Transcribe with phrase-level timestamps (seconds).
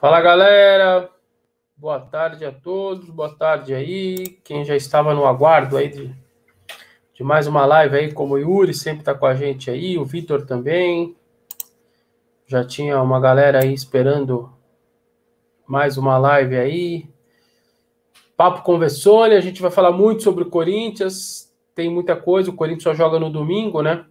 [0.00, 1.10] Fala galera,
[1.76, 4.38] boa tarde a todos, boa tarde aí.
[4.44, 6.14] Quem já estava no aguardo aí de,
[7.12, 10.04] de mais uma live aí, como o Yuri sempre está com a gente aí, o
[10.04, 11.16] Vitor também.
[12.46, 14.48] Já tinha uma galera aí esperando
[15.66, 17.10] mais uma live aí.
[18.36, 22.84] Papo Conversone, a gente vai falar muito sobre o Corinthians, tem muita coisa, o Corinthians
[22.84, 24.06] só joga no domingo, né?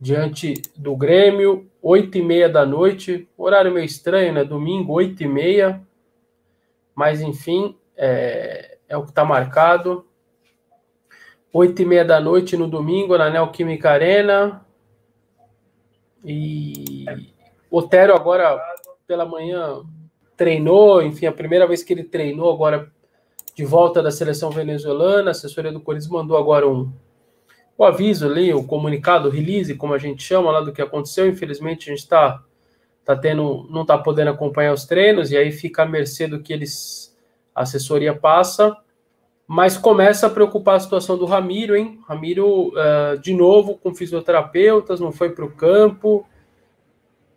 [0.00, 4.44] Diante do Grêmio, oito e meia da noite, horário meio estranho, né?
[4.44, 5.82] Domingo, oito e meia,
[6.94, 10.06] mas enfim, é, é o que está marcado.
[11.52, 14.64] Oito e meia da noite no domingo, na Neoquímica Arena.
[16.24, 17.04] E
[17.70, 18.60] Otero agora
[19.06, 19.82] pela manhã
[20.36, 22.92] treinou, enfim, a primeira vez que ele treinou agora
[23.54, 26.92] de volta da seleção venezuelana, a assessoria do Corinthians mandou agora um,
[27.78, 31.28] o aviso ali, o comunicado, o release, como a gente chama lá do que aconteceu.
[31.28, 32.42] Infelizmente, a gente está
[33.04, 36.52] tá tendo, não está podendo acompanhar os treinos, e aí fica à mercê do que
[36.52, 37.16] eles,
[37.54, 38.76] a assessoria passa.
[39.46, 42.00] Mas começa a preocupar a situação do Ramiro, hein?
[42.06, 46.26] Ramiro, uh, de novo, com fisioterapeutas, não foi para o campo.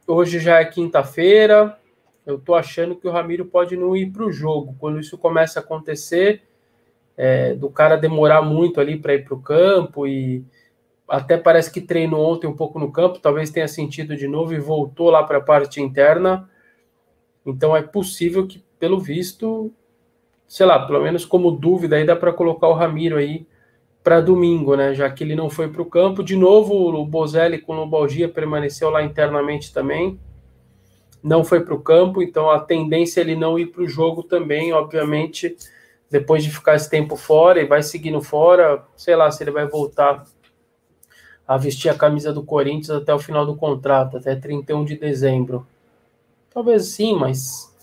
[0.07, 1.77] Hoje já é quinta-feira.
[2.25, 4.75] Eu tô achando que o Ramiro pode não ir para o jogo.
[4.79, 6.41] Quando isso começa a acontecer,
[7.17, 10.43] é, do cara demorar muito ali para ir para o campo e
[11.07, 14.59] até parece que treinou ontem um pouco no campo, talvez tenha sentido de novo e
[14.59, 16.49] voltou lá para a parte interna.
[17.45, 19.73] Então é possível que, pelo visto,
[20.47, 23.45] sei lá, pelo menos como dúvida aí dá para colocar o Ramiro aí
[24.03, 24.93] para domingo, né?
[24.93, 26.23] Já que ele não foi para o campo.
[26.23, 30.17] De novo, o Bozelli com lombalgia permaneceu lá internamente também.
[31.21, 34.23] Não foi para o campo, então a tendência é ele não ir para o jogo
[34.23, 35.55] também, obviamente
[36.11, 39.65] depois de ficar esse tempo fora e vai seguindo fora, sei lá se ele vai
[39.65, 40.25] voltar
[41.47, 45.65] a vestir a camisa do Corinthians até o final do contrato, até 31 de dezembro.
[46.53, 47.73] Talvez sim, mas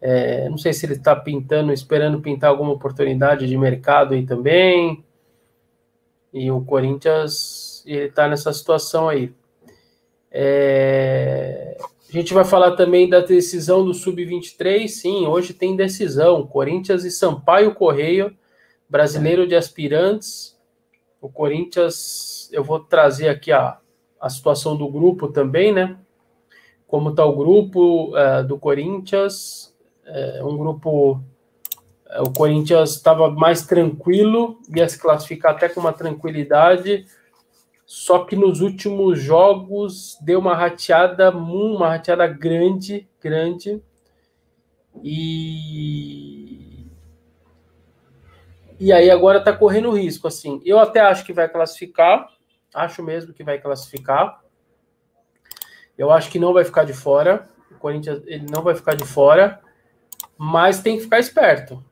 [0.00, 5.04] é, não sei se ele está pintando, esperando pintar alguma oportunidade de mercado aí também.
[6.32, 9.32] E o Corinthians ele está nessa situação aí.
[10.30, 11.76] É,
[12.12, 14.86] a gente vai falar também da decisão do Sub-23.
[14.86, 16.46] Sim, hoje tem decisão.
[16.46, 18.34] Corinthians e Sampaio Correia,
[18.86, 20.60] brasileiro de aspirantes.
[21.22, 23.78] O Corinthians, eu vou trazer aqui a,
[24.20, 25.96] a situação do grupo também, né?
[26.86, 29.74] Como está o grupo é, do Corinthians.
[30.04, 31.18] É, um grupo.
[32.10, 37.06] É, o Corinthians estava mais tranquilo, ia se classificar até com uma tranquilidade
[37.94, 43.82] só que nos últimos jogos deu uma rateada, uma rateada grande, grande.
[45.04, 46.86] E
[48.80, 50.62] e aí agora está correndo risco, assim.
[50.64, 52.32] Eu até acho que vai classificar,
[52.72, 54.42] acho mesmo que vai classificar.
[55.96, 57.46] Eu acho que não vai ficar de fora.
[57.70, 59.60] O Corinthians ele não vai ficar de fora,
[60.38, 61.84] mas tem que ficar esperto.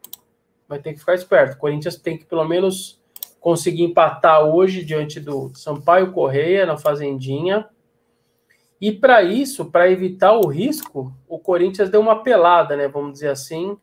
[0.66, 1.56] Vai ter que ficar esperto.
[1.56, 3.00] O Corinthians tem que pelo menos
[3.41, 7.67] conseguir empatar hoje diante do Sampaio Correia na Fazendinha.
[8.81, 12.87] E para isso, para evitar o risco, o Corinthians deu uma pelada, né?
[12.87, 13.77] Vamos dizer assim.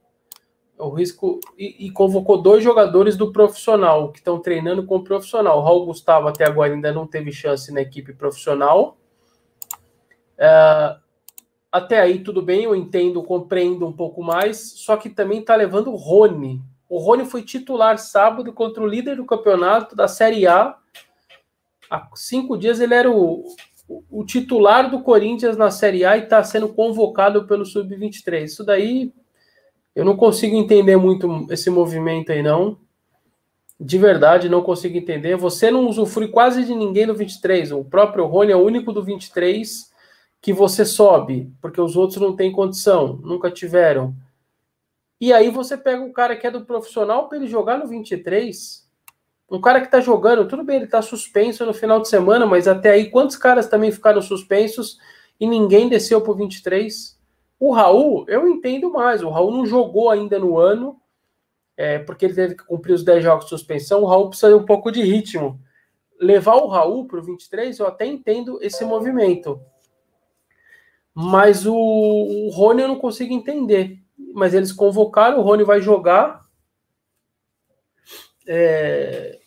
[0.78, 5.60] O risco e, e convocou dois jogadores do profissional que estão treinando com o profissional.
[5.60, 8.96] O Raul Gustavo até agora ainda não teve chance na equipe profissional.
[10.38, 10.98] É,
[11.72, 14.74] até aí tudo bem, eu entendo, compreendo um pouco mais.
[14.78, 19.18] Só que também está levando o Rony o Rony foi titular sábado contra o líder
[19.18, 20.76] do campeonato da Série A.
[21.90, 23.44] Há cinco dias ele era o,
[24.10, 28.44] o, titular do Corinthians na Série A e está sendo convocado pelo Sub-23.
[28.44, 29.14] Isso daí
[29.96, 32.78] eu não consigo entender muito esse movimento aí, não.
[33.80, 35.36] De verdade, não consigo entender.
[35.36, 37.72] Você não usufrui quase de ninguém no 23.
[37.72, 39.92] O próprio Rony é o único do 23
[40.42, 44.16] que você sobe, porque os outros não têm condição, nunca tiveram.
[45.20, 48.88] E aí você pega um cara que é do profissional para ele jogar no 23.
[49.50, 52.68] Um cara que tá jogando, tudo bem, ele tá suspenso no final de semana, mas
[52.68, 55.00] até aí quantos caras também ficaram suspensos
[55.40, 57.18] e ninguém desceu pro 23?
[57.60, 59.24] O Raul, eu entendo mais.
[59.24, 61.00] O Raul não jogou ainda no ano,
[61.76, 64.04] é, porque ele teve que cumprir os 10 jogos de suspensão.
[64.04, 65.60] O Raul precisa de um pouco de ritmo.
[66.20, 69.60] Levar o Raul pro 23, eu até entendo esse movimento.
[71.14, 74.00] Mas o, o Rony eu não consigo entender
[74.34, 76.46] mas eles convocaram, o Rony vai jogar
[78.48, 79.38] é,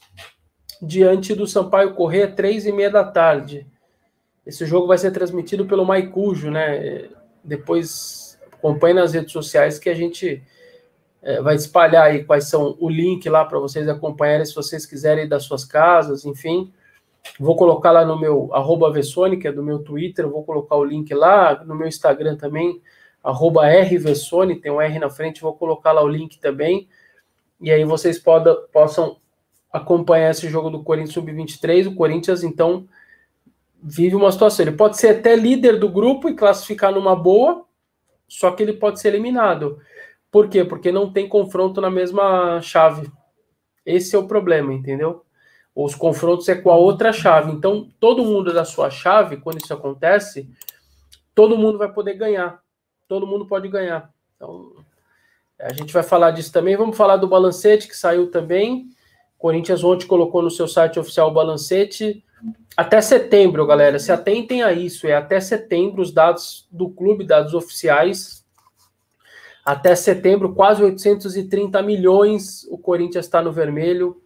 [0.81, 3.67] diante do Sampaio Corrêa, três e meia da tarde.
[4.47, 7.09] Esse jogo vai ser transmitido pelo Maicujo, né?
[7.43, 10.43] Depois acompanhe nas redes sociais que a gente
[11.23, 15.29] é, vai espalhar aí quais são o link lá para vocês acompanharem se vocês quiserem
[15.29, 16.73] das suas casas, enfim.
[17.39, 20.85] Vou colocar lá no meu arroba Vessone, que é do meu Twitter, vou colocar o
[20.85, 22.81] link lá, no meu Instagram também,
[23.23, 26.89] arroba rvessone, tem um R na frente, vou colocar lá o link também.
[27.61, 29.19] E aí vocês poda, possam
[29.73, 31.87] acompanhar esse jogo do Corinthians Sub-23.
[31.87, 32.89] O Corinthians, então,
[33.83, 34.65] vive uma situação.
[34.65, 37.65] Ele pode ser até líder do grupo e classificar numa boa,
[38.27, 39.79] só que ele pode ser eliminado.
[40.31, 40.65] Por quê?
[40.65, 43.11] Porque não tem confronto na mesma chave.
[43.85, 45.25] Esse é o problema, entendeu?
[45.75, 47.53] Os confrontos é com a outra chave.
[47.53, 50.49] Então, todo mundo da sua chave, quando isso acontece,
[51.35, 52.61] todo mundo vai poder ganhar.
[53.11, 54.09] Todo mundo pode ganhar.
[54.37, 54.71] Então,
[55.59, 56.77] a gente vai falar disso também.
[56.77, 58.87] Vamos falar do balancete que saiu também.
[59.37, 62.25] Corinthians ontem colocou no seu site oficial o balancete.
[62.77, 63.99] Até setembro, galera.
[63.99, 65.09] Se atentem a isso.
[65.09, 68.47] É até setembro os dados do clube, dados oficiais.
[69.65, 72.63] Até setembro, quase 830 milhões.
[72.71, 74.23] O Corinthians está no vermelho.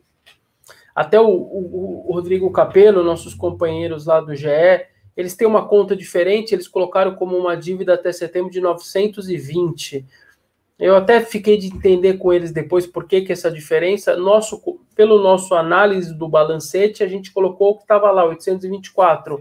[0.94, 4.84] Até o, o, o Rodrigo Capello, nossos companheiros lá do GE,
[5.16, 6.54] eles têm uma conta diferente.
[6.54, 10.04] Eles colocaram como uma dívida até setembro de 920.
[10.78, 14.16] Eu até fiquei de entender com eles depois por que, que essa diferença.
[14.16, 14.60] Nosso,
[14.94, 19.40] pelo nosso análise do balancete, a gente colocou o que estava lá, 824.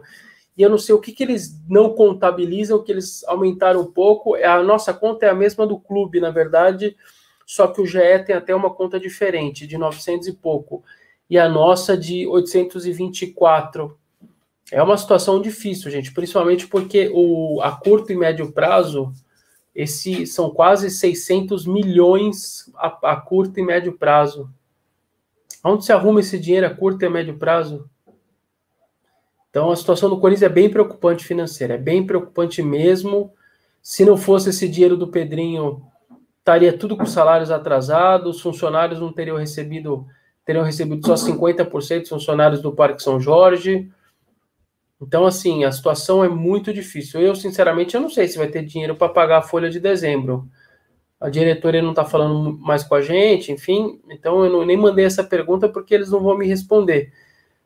[0.56, 4.36] E eu não sei o que, que eles não contabilizam, que eles aumentaram um pouco.
[4.36, 6.96] A nossa conta é a mesma do clube, na verdade,
[7.46, 10.84] só que o GE tem até uma conta diferente, de 900 e pouco.
[11.28, 13.98] E a nossa de 824.
[14.72, 19.14] É uma situação difícil, gente, principalmente porque o, a curto e médio prazo
[19.76, 24.50] esse são quase 600 milhões a, a curto e médio prazo.
[25.64, 27.90] Onde se arruma esse dinheiro a curto e médio prazo?
[29.50, 33.32] Então a situação do Corinthians é bem preocupante financeira, é bem preocupante mesmo.
[33.82, 35.82] Se não fosse esse dinheiro do Pedrinho,
[36.40, 40.06] estaria tudo com salários atrasados, os funcionários não teriam recebido,
[40.46, 43.92] teriam recebido só 50% dos funcionários do Parque São Jorge.
[45.06, 47.20] Então, assim, a situação é muito difícil.
[47.20, 50.48] Eu, sinceramente, eu não sei se vai ter dinheiro para pagar a folha de dezembro.
[51.20, 54.02] A diretoria não está falando mais com a gente, enfim.
[54.10, 57.12] Então, eu não, nem mandei essa pergunta porque eles não vão me responder.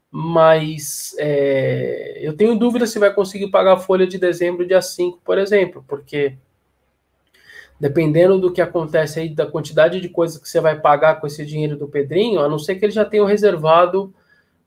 [0.09, 5.19] Mas é, eu tenho dúvida se vai conseguir pagar a folha de dezembro, dia 5,
[5.23, 6.37] por exemplo, porque
[7.79, 11.45] dependendo do que acontece aí, da quantidade de coisas que você vai pagar com esse
[11.45, 14.13] dinheiro do Pedrinho, a não ser que eles já tenham reservado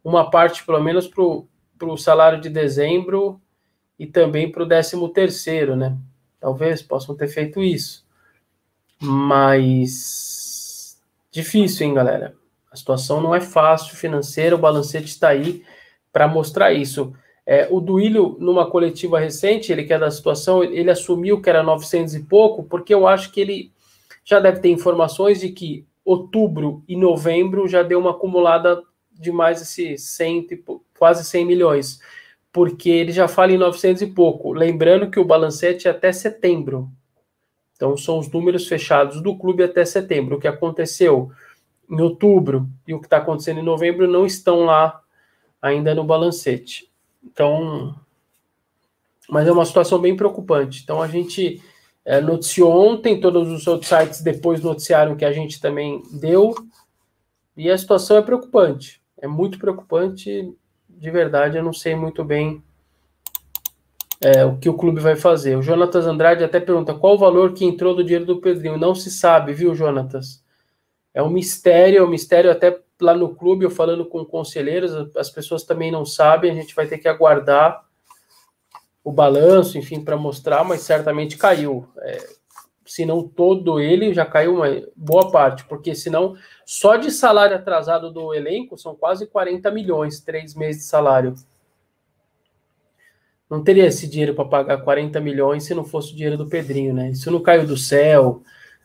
[0.04, 1.24] uma parte, pelo menos, para
[1.80, 3.40] para o salário de dezembro
[3.98, 5.96] e também para o décimo terceiro, né?
[6.38, 8.04] Talvez possam ter feito isso.
[9.00, 11.00] Mas
[11.30, 12.36] difícil, hein, galera?
[12.70, 15.64] A situação não é fácil financeira, o balancete está aí
[16.12, 17.14] para mostrar isso.
[17.46, 21.62] É, o Duílio, numa coletiva recente, ele que é da situação, ele assumiu que era
[21.62, 23.72] 900 e pouco, porque eu acho que ele
[24.22, 29.62] já deve ter informações de que outubro e novembro já deu uma acumulada de mais
[29.62, 30.46] esse 100,
[31.00, 31.98] quase 100 milhões,
[32.52, 34.52] porque ele já fala em 900 e pouco.
[34.52, 36.90] Lembrando que o balancete é até setembro.
[37.74, 40.36] Então, são os números fechados do clube até setembro.
[40.36, 41.32] O que aconteceu
[41.90, 45.00] em outubro e o que está acontecendo em novembro não estão lá
[45.62, 46.92] ainda no balancete.
[47.24, 47.94] Então,
[49.26, 50.82] mas é uma situação bem preocupante.
[50.82, 51.62] Então, a gente
[52.04, 56.54] é, noticiou ontem, todos os outros sites depois noticiaram que a gente também deu,
[57.56, 60.52] e a situação é preocupante é muito preocupante.
[61.00, 62.62] De verdade, eu não sei muito bem
[64.20, 65.56] é, o que o clube vai fazer.
[65.56, 68.76] O Jonatas Andrade até pergunta qual o valor que entrou do dinheiro do Pedrinho.
[68.76, 70.44] Não se sabe, viu, Jonatas?
[71.14, 75.30] É um mistério, é um mistério até lá no clube, eu falando com conselheiros, as
[75.30, 77.82] pessoas também não sabem, a gente vai ter que aguardar
[79.02, 81.88] o balanço, enfim, para mostrar, mas certamente caiu.
[82.00, 82.28] É,
[82.90, 84.66] se não todo ele, já caiu uma
[84.96, 86.34] boa parte, porque senão
[86.66, 91.32] só de salário atrasado do elenco são quase 40 milhões, três meses de salário.
[93.48, 96.92] Não teria esse dinheiro para pagar 40 milhões se não fosse o dinheiro do Pedrinho,
[96.92, 97.10] né?
[97.10, 98.42] Isso não caiu do céu,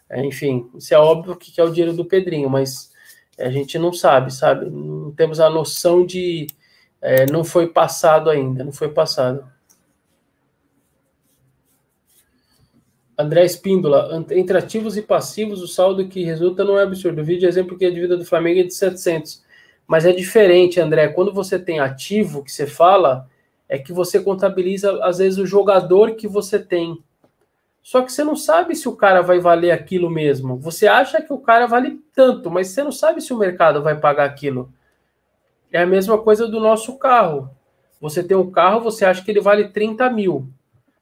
[0.08, 2.92] é, enfim, isso é óbvio que é o dinheiro do Pedrinho, mas
[3.40, 4.70] a gente não sabe, sabe?
[4.70, 6.46] Não temos a noção de.
[7.02, 9.44] É, não foi passado ainda, não foi passado.
[13.18, 17.22] André Espíndola, entre ativos e passivos, o saldo que resulta não é absurdo.
[17.22, 19.44] O vídeo exemplo que a dívida do Flamengo é de 700.
[19.88, 21.08] Mas é diferente, André.
[21.08, 23.30] Quando você tem ativo, que você fala,
[23.70, 27.02] é que você contabiliza, às vezes, o jogador que você tem.
[27.82, 30.58] Só que você não sabe se o cara vai valer aquilo mesmo.
[30.58, 33.96] Você acha que o cara vale tanto, mas você não sabe se o mercado vai
[33.96, 34.74] pagar aquilo.
[35.72, 37.50] É a mesma coisa do nosso carro.
[38.02, 40.50] Você tem um carro, você acha que ele vale 30 mil.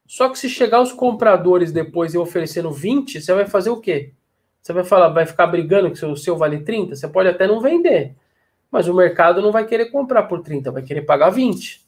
[0.05, 4.13] Só que se chegar os compradores depois e oferecendo 20, você vai fazer o quê?
[4.62, 6.95] Você vai falar, vai ficar brigando que o seu vale 30?
[6.95, 8.15] Você pode até não vender.
[8.72, 11.81] Mas o mercado não vai querer comprar por 30, vai querer pagar 20.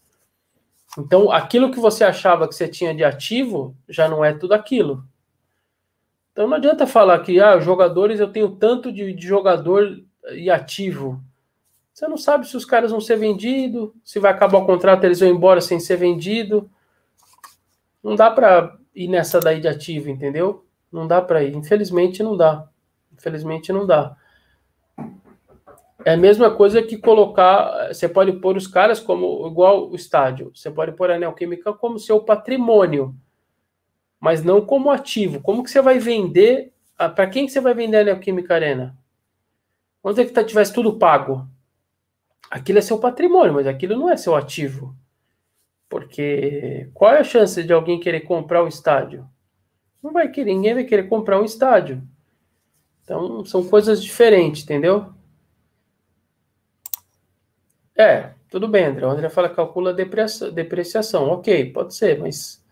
[0.97, 5.03] Então, aquilo que você achava que você tinha de ativo já não é tudo aquilo.
[6.35, 10.03] Então não adianta falar que ah, jogadores eu tenho tanto de, de jogador
[10.33, 11.23] e ativo.
[11.93, 15.21] Você não sabe se os caras vão ser vendidos, se vai acabar o contrato, eles
[15.21, 16.69] vão embora sem ser vendido.
[18.05, 20.63] Não dá para ir nessa daí de ativo, entendeu?
[20.91, 21.55] Não dá para ir.
[21.55, 22.69] Infelizmente não dá.
[23.11, 24.15] Infelizmente não dá.
[26.05, 27.87] É a mesma coisa que colocar.
[27.87, 30.51] Você pode pôr os caras como igual o estádio.
[30.53, 33.15] Você pode pôr a Neoquímica como seu patrimônio,
[34.19, 35.41] mas não como ativo.
[35.41, 36.73] Como que você vai vender?
[36.95, 38.95] Para quem que você vai vender a Neoquímica Arena?
[40.03, 41.49] Onde é que tá, tivesse tudo pago?
[42.51, 44.95] Aquilo é seu patrimônio, mas aquilo não é seu ativo.
[45.89, 49.27] Porque qual é a chance de alguém querer comprar o estádio?
[50.01, 52.01] Não vai querer, ninguém vai querer comprar um estádio.
[53.03, 55.13] Então são coisas diferentes, entendeu?
[57.95, 59.05] É, tudo bem, André.
[59.05, 61.29] O André fala calcula depreciação.
[61.29, 62.63] Ok, pode ser, mas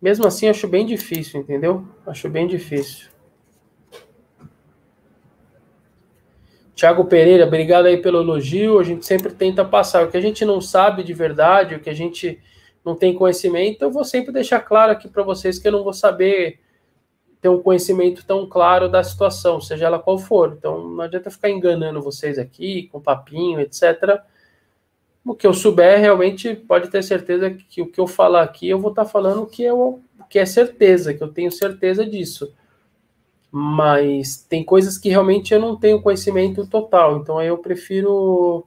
[0.00, 1.86] mesmo assim acho bem difícil, entendeu?
[2.06, 3.08] Acho bem difícil.
[6.74, 8.80] Tiago Pereira, obrigado aí pelo elogio.
[8.80, 11.88] A gente sempre tenta passar o que a gente não sabe de verdade, o que
[11.88, 12.42] a gente
[12.84, 13.82] não tem conhecimento.
[13.82, 16.60] Eu vou sempre deixar claro aqui para vocês que eu não vou saber
[17.40, 20.54] ter um conhecimento tão claro da situação, seja ela qual for.
[20.56, 24.22] Então não adianta ficar enganando vocês aqui com papinho, etc
[25.24, 28.78] o que eu souber, realmente pode ter certeza que o que eu falar aqui, eu
[28.78, 32.52] vou estar tá falando que é, o, que é certeza, que eu tenho certeza disso.
[33.50, 38.66] Mas tem coisas que realmente eu não tenho conhecimento total, então eu prefiro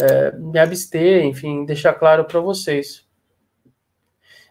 [0.00, 3.06] é, me abster, enfim, deixar claro para vocês.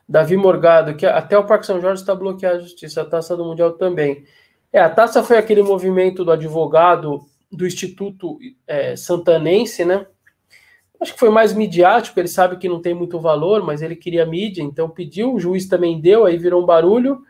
[0.08, 3.44] Davi Morgado, que até o Parque São Jorge está bloqueado a justiça, a taça do
[3.44, 4.24] Mundial também.
[4.72, 10.06] É, a taça foi aquele movimento do advogado do Instituto é, Santanense, né?
[11.00, 14.26] Acho que foi mais midiático, ele sabe que não tem muito valor, mas ele queria
[14.26, 17.22] mídia, então pediu, o juiz também deu, aí virou um barulho.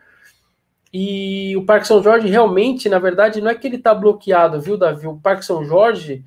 [0.92, 4.78] E o Parque São Jorge realmente, na verdade, não é que ele está bloqueado, viu,
[4.78, 5.06] Davi?
[5.06, 6.24] O Parque São Jorge,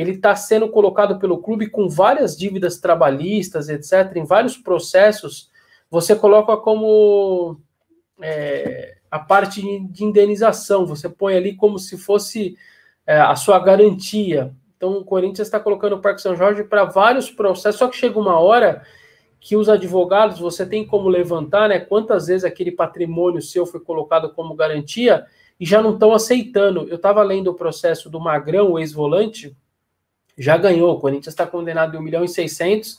[0.00, 5.50] ele está sendo colocado pelo clube com várias dívidas trabalhistas, etc., em vários processos.
[5.90, 7.60] Você coloca como
[8.20, 12.56] é, a parte de indenização, você põe ali como se fosse
[13.06, 14.54] é, a sua garantia.
[14.76, 18.18] Então o Corinthians está colocando o Parque São Jorge para vários processos, só que chega
[18.18, 18.82] uma hora
[19.40, 21.78] que os advogados, você tem como levantar, né?
[21.78, 25.26] Quantas vezes aquele patrimônio seu foi colocado como garantia
[25.58, 26.86] e já não estão aceitando.
[26.88, 29.56] Eu estava lendo o processo do Magrão, o ex-volante,
[30.38, 30.94] já ganhou.
[30.94, 32.98] O Corinthians está condenado em 1 milhão e 600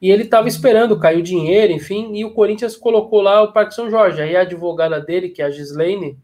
[0.00, 3.90] e ele estava esperando, caiu dinheiro, enfim, e o Corinthians colocou lá o Parque São
[3.90, 4.22] Jorge.
[4.22, 6.18] Aí a advogada dele, que é a Gislaine,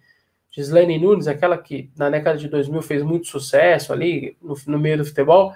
[0.50, 4.96] Gislaine Nunes, aquela que na década de 2000 fez muito sucesso ali no, no meio
[4.96, 5.52] do futebol,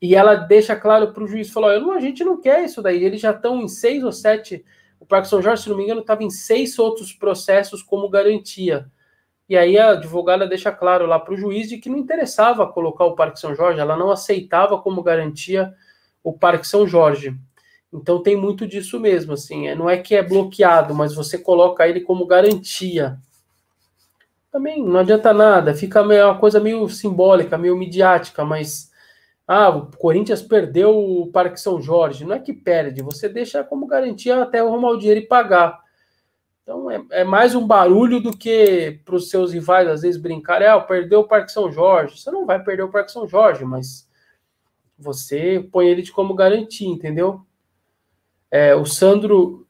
[0.00, 3.04] e ela deixa claro para o juiz, falou, não, a gente não quer isso daí,
[3.04, 4.64] eles já estão em seis ou sete,
[4.98, 8.86] o Parque São Jorge, se não me engano, estava em seis outros processos como garantia.
[9.52, 13.04] E aí a advogada deixa claro lá para o juiz de que não interessava colocar
[13.04, 15.74] o Parque São Jorge, ela não aceitava como garantia
[16.24, 17.36] o Parque São Jorge.
[17.92, 21.86] Então tem muito disso mesmo, assim, é, não é que é bloqueado, mas você coloca
[21.86, 23.18] ele como garantia
[24.50, 28.90] também não adianta nada, fica uma coisa meio simbólica, meio midiática, mas
[29.46, 32.24] ah, o Corinthians perdeu o Parque São Jorge.
[32.24, 35.78] Não é que perde, você deixa como garantia até arrumar o dinheiro e pagar.
[36.62, 40.68] Então é, é mais um barulho do que para os seus rivais às vezes brincarem,
[40.68, 42.18] ah, perdeu o Parque São Jorge.
[42.18, 44.08] Você não vai perder o Parque São Jorge, mas
[44.98, 47.44] você põe ele de como garantia, entendeu?
[48.50, 49.66] É, o Sandro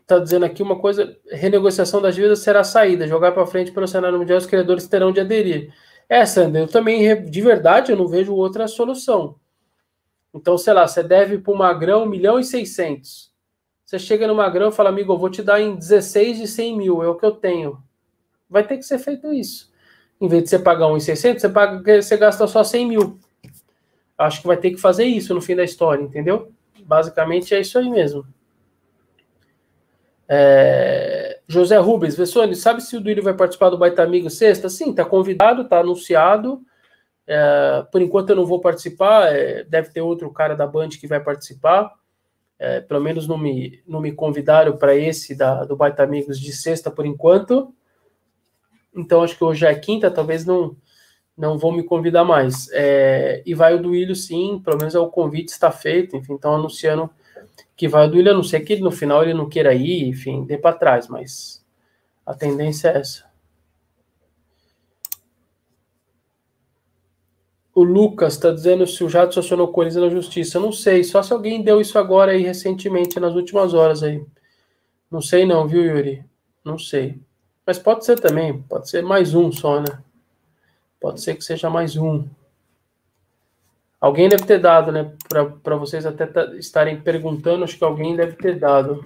[0.00, 4.18] está dizendo aqui uma coisa: renegociação das dívidas será saída, jogar para frente pelo cenário
[4.18, 5.72] mundial, os credores terão de aderir.
[6.08, 9.36] É, Sander, eu também, de verdade, eu não vejo outra solução.
[10.34, 13.31] Então, sei lá, você deve para o Magrão 1 milhão e 600.
[13.92, 16.78] Você chega no Magrão e fala, amigo, eu vou te dar em 16 de 100
[16.78, 17.76] mil, é o que eu tenho.
[18.48, 19.70] Vai ter que ser feito isso.
[20.18, 23.20] Em vez de você pagar 1,600, você, paga, você gasta só 100 mil.
[24.16, 26.50] Acho que vai ter que fazer isso no fim da história, entendeu?
[26.82, 28.24] Basicamente é isso aí mesmo.
[30.26, 31.40] É...
[31.46, 34.70] José Rubens, Vessone, sabe se o Duílio vai participar do Baita Amigo sexta?
[34.70, 36.62] Sim, está convidado, está anunciado.
[37.26, 37.84] É...
[37.92, 39.64] por enquanto eu não vou participar, é...
[39.64, 41.92] deve ter outro cara da Band que vai participar.
[42.62, 46.52] É, pelo menos não me, não me convidaram para esse da, do Baita Amigos de
[46.52, 47.74] sexta por enquanto.
[48.94, 50.76] Então acho que hoje é quinta, talvez não
[51.36, 52.68] não vou me convidar mais.
[52.72, 56.54] É, e vai o Duílio sim, pelo menos é o convite está feito, enfim, estão
[56.54, 57.10] anunciando
[57.74, 60.44] que vai do Willian, a não ser que no final ele não queira ir, enfim,
[60.44, 61.64] dê para trás, mas
[62.24, 63.31] a tendência é essa.
[67.74, 70.58] O Lucas está dizendo se o Jato acionou Corinthians na justiça.
[70.58, 74.22] Eu não sei, só se alguém deu isso agora aí recentemente, nas últimas horas aí.
[75.10, 76.24] Não sei não, viu, Yuri?
[76.64, 77.18] Não sei.
[77.66, 80.02] Mas pode ser também, pode ser mais um só, né?
[81.00, 82.26] Pode ser que seja mais um.
[84.00, 85.12] Alguém deve ter dado, né?
[85.62, 89.04] Para vocês até estarem perguntando, acho que alguém deve ter dado.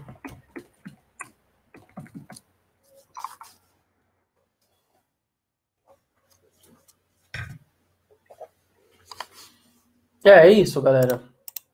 [10.26, 11.22] É, é isso, galera.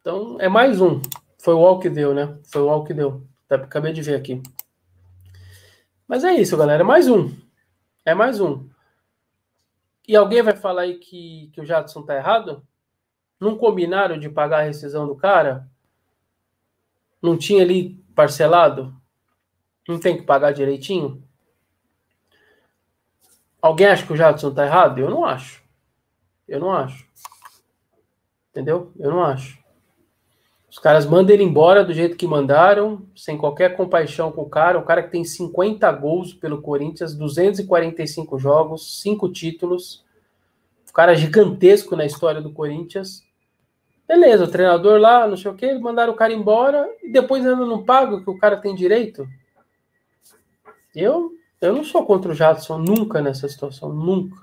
[0.02, 1.00] Então, é mais um.
[1.38, 2.38] Foi o UOL que deu, né?
[2.44, 3.26] Foi o UOL que deu.
[3.48, 4.42] Acabei de ver aqui.
[6.06, 6.82] Mas é isso, galera.
[6.82, 7.34] É mais um.
[8.04, 8.68] É mais um.
[10.06, 12.62] E alguém vai falar aí que, que o Jadson tá errado?
[13.40, 15.66] Não combinaram de pagar a rescisão do cara?
[17.22, 18.94] Não tinha ali parcelado?
[19.88, 21.26] Não tem que pagar direitinho?
[23.62, 24.98] Alguém acha que o Jadson tá errado?
[24.98, 25.62] Eu não acho.
[26.46, 27.10] Eu não acho.
[28.52, 28.92] Entendeu?
[28.98, 29.58] Eu não acho.
[30.70, 34.78] Os caras mandam ele embora do jeito que mandaram, sem qualquer compaixão com o cara.
[34.78, 40.04] O cara que tem 50 gols pelo Corinthians, 245 jogos, 5 títulos.
[40.88, 43.22] O cara gigantesco na história do Corinthians.
[44.06, 47.64] Beleza, o treinador lá, não sei o que, mandaram o cara embora e depois ainda
[47.64, 49.26] não paga o que o cara tem direito.
[50.94, 54.36] Eu, eu não sou contra o Jadson, nunca nessa situação, nunca.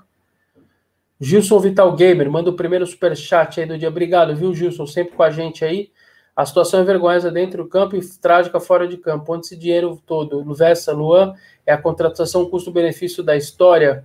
[1.20, 3.90] Gilson Vital Gamer, manda o primeiro super chat aí do dia.
[3.90, 4.86] Obrigado, viu, Gilson?
[4.86, 5.92] Sempre com a gente aí.
[6.34, 9.34] A situação é vergonhosa dentro do campo e trágica fora de campo.
[9.34, 11.34] Onde esse dinheiro todo, Vessa, Luan,
[11.66, 14.02] é a contratação custo-benefício da história?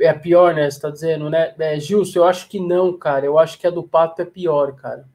[0.00, 0.68] É a pior, né?
[0.68, 1.54] Você tá dizendo, né?
[1.56, 3.24] É, Gilson, eu acho que não, cara.
[3.24, 5.06] Eu acho que a do Pato é pior, cara.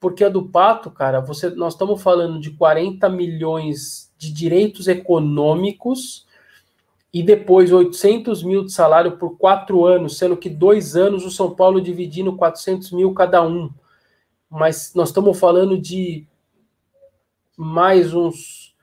[0.00, 6.25] Porque a do Pato, cara, você, nós estamos falando de 40 milhões de direitos econômicos
[7.16, 11.54] e depois 800 mil de salário por quatro anos, sendo que dois anos o São
[11.54, 13.70] Paulo dividindo 400 mil cada um.
[14.50, 16.26] Mas nós estamos falando de
[17.56, 18.76] mais uns.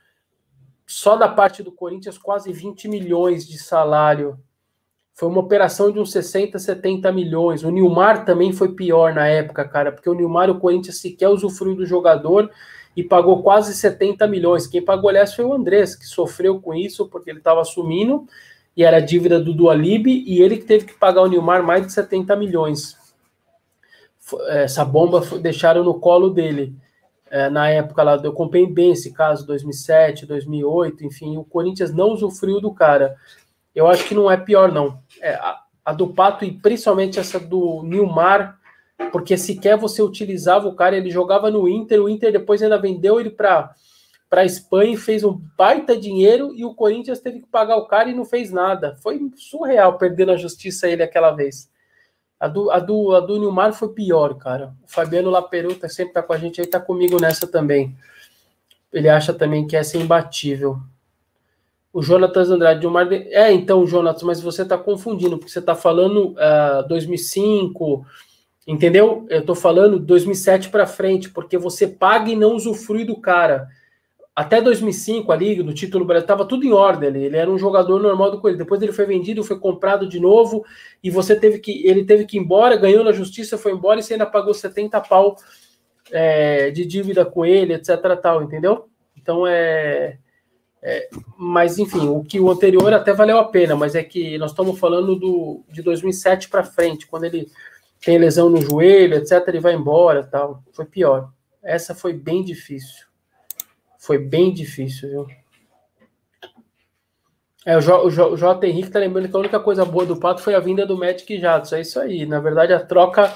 [0.88, 4.40] Só da parte do Corinthians, quase 20 milhões de salário.
[5.14, 7.64] Foi uma operação de uns 60, 70 milhões.
[7.64, 11.76] O Nilmar também foi pior na época, cara, porque o Nilmar, o Corinthians sequer usufruiu
[11.76, 12.50] do jogador
[12.96, 14.68] e pagou quase 70 milhões.
[14.68, 18.28] Quem pagou, aliás, foi o Andrés, que sofreu com isso porque ele estava assumindo
[18.76, 21.94] e era dívida do Dualib e ele que teve que pagar o Nilmar mais de
[21.94, 22.98] 70 milhões.
[24.48, 26.76] Essa bomba deixaram no colo dele.
[27.30, 32.12] É, na época lá, eu comprei bem esse caso, 2007, 2008, enfim, o Corinthians não
[32.12, 33.16] usufruiu do cara.
[33.74, 35.00] Eu acho que não é pior, não.
[35.20, 38.60] É, a, a do Pato e principalmente essa do Nilmar
[39.12, 43.20] porque sequer você utilizava o cara, ele jogava no Inter, o Inter depois ainda vendeu
[43.20, 43.74] ele para
[44.34, 47.86] para a Espanha e fez um baita dinheiro e o Corinthians teve que pagar o
[47.86, 48.98] cara e não fez nada.
[49.04, 51.70] Foi surreal perder na justiça ele aquela vez.
[52.40, 54.74] A do, a do, a do Nilmar foi pior, cara.
[54.84, 57.96] O Fabiano Laperuta sempre tá com a gente aí, tá comigo nessa também.
[58.92, 60.80] Ele acha também que essa é imbatível.
[61.94, 63.14] O Jonatas Andrade, Nilmar...
[63.14, 68.04] É, então, Jonatas, mas você tá confundindo, porque você tá falando uh, 2005
[68.66, 69.26] Entendeu?
[69.30, 73.68] Eu tô falando 2007 para frente, porque você paga e não usufrui do cara.
[74.36, 77.24] Até 2005 ali, no título Brasil, tava tudo em ordem.
[77.24, 78.66] Ele era um jogador normal do Corinthians.
[78.66, 80.66] Depois ele foi vendido, foi comprado de novo
[81.04, 84.04] e você teve que ele teve que ir embora, ganhou na justiça, foi embora e
[84.04, 85.36] você ainda pagou 70 pau
[86.12, 88.88] é, de dívida com ele, etc, tal, entendeu?
[89.16, 90.18] Então é,
[90.82, 94.52] é, mas enfim, o que o anterior até valeu a pena, mas é que nós
[94.52, 97.48] estamos falando do de 2007 para frente, quando ele
[98.04, 100.64] tem lesão no joelho, etc., ele vai embora tal.
[100.72, 101.32] Foi pior.
[101.64, 103.06] Essa foi bem difícil.
[103.98, 105.28] Foi bem difícil, viu?
[107.66, 108.68] É, o, J, o, J, o J.
[108.68, 111.40] Henrique tá lembrando que a única coisa boa do Pato foi a vinda do Magic
[111.40, 111.72] Jatos.
[111.72, 112.26] É isso aí.
[112.26, 113.32] Na verdade, a troca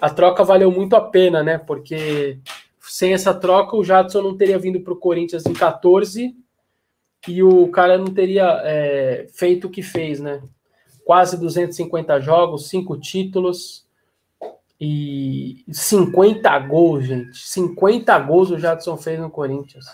[0.00, 1.58] a troca valeu muito a pena, né?
[1.58, 2.38] Porque
[2.80, 6.34] sem essa troca, o Jadson não teria vindo para o Corinthians em 14
[7.26, 10.40] e o cara não teria é, feito o que fez, né?
[11.04, 13.86] Quase 250 jogos, cinco títulos
[14.80, 17.38] e 50 gols, gente.
[17.38, 19.86] 50 gols o Jadson fez no Corinthians.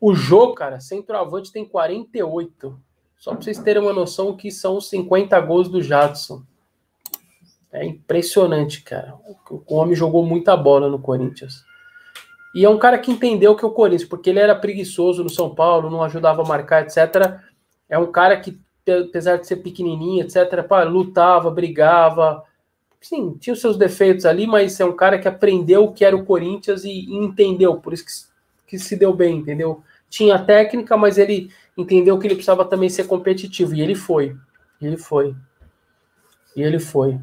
[0.00, 2.80] O Jô, cara, centroavante tem 48.
[3.16, 6.42] Só para vocês terem uma noção que são os 50 gols do Jadson.
[7.72, 9.14] É impressionante, cara.
[9.48, 11.62] O homem jogou muita bola no Corinthians.
[12.52, 15.54] E é um cara que entendeu que o Corinthians, porque ele era preguiçoso no São
[15.54, 17.38] Paulo, não ajudava a marcar, etc.
[17.88, 18.60] É um cara que,
[19.08, 22.42] apesar de ser pequenininho, etc., pá, lutava, brigava,
[23.00, 26.16] sim, tinha os seus defeitos ali, mas é um cara que aprendeu o que era
[26.16, 29.82] o Corinthians e, e entendeu, por isso que, que, se deu bem, entendeu?
[30.08, 34.36] Tinha técnica, mas ele entendeu que ele precisava também ser competitivo, e ele foi.
[34.80, 35.34] E ele foi.
[36.54, 37.18] E ele foi.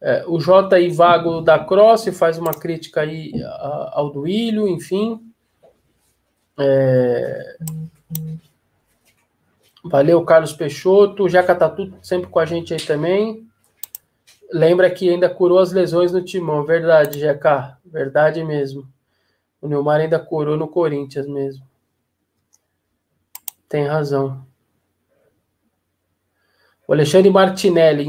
[0.00, 0.90] É, o J.I.
[0.90, 3.32] Vago da Cross faz uma crítica aí
[3.92, 5.20] ao Duílio, enfim.
[6.58, 7.56] É...
[9.84, 11.24] Valeu, Carlos Peixoto.
[11.24, 13.49] O Jeca Tatu sempre com a gente aí também.
[14.52, 16.64] Lembra que ainda curou as lesões no timão.
[16.64, 17.78] Verdade, Jeca.
[17.84, 18.86] Verdade mesmo.
[19.60, 21.64] O Neymar ainda curou no Corinthians mesmo.
[23.68, 24.44] Tem razão.
[26.90, 28.04] O Alexandre Martinelli,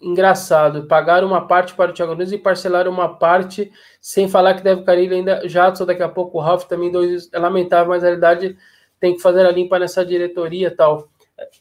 [0.00, 3.70] engraçado, pagaram uma parte para o Thiago Nunes e parcelaram uma parte,
[4.00, 5.46] sem falar que deve cair ainda.
[5.46, 8.56] Jadson, daqui a pouco o Ralf também, dois, é lamentável, mas na realidade
[8.98, 11.10] tem que fazer a limpa nessa diretoria e tal.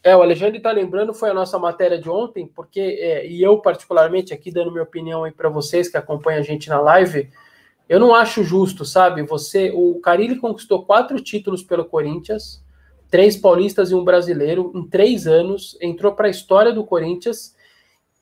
[0.04, 3.60] É, o Alexandre está lembrando, foi a nossa matéria de ontem, porque, é, e eu
[3.60, 7.30] particularmente, aqui dando minha opinião aí para vocês que acompanham a gente na live,
[7.88, 9.24] eu não acho justo, sabe?
[9.24, 12.63] Você, o Carilli conquistou quatro títulos pelo Corinthians,
[13.10, 17.56] três paulistas e um brasileiro em três anos, entrou para a história do Corinthians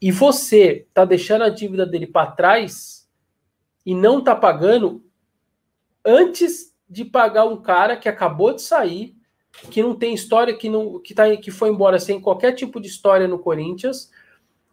[0.02, 3.08] e você tá deixando a dívida dele para trás
[3.86, 5.04] e não tá pagando
[6.04, 9.16] antes de pagar um cara que acabou de sair,
[9.70, 12.88] que não tem história, que não que tá que foi embora sem qualquer tipo de
[12.88, 14.10] história no Corinthians,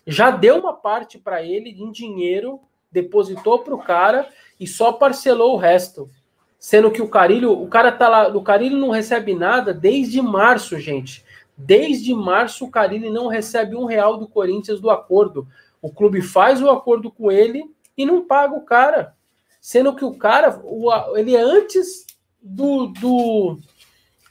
[0.07, 5.55] já deu uma parte para ele em dinheiro, depositou para o cara e só parcelou
[5.55, 6.11] o resto.
[6.59, 10.79] Sendo que o Carilho, o cara tá lá, o Carilho não recebe nada desde março,
[10.79, 11.25] gente.
[11.57, 15.47] Desde março o Carilho não recebe um real do Corinthians do acordo.
[15.81, 17.65] O clube faz o acordo com ele
[17.97, 19.15] e não paga o cara.
[19.61, 22.07] Sendo que o cara, o, ele é antes
[22.41, 23.59] do, do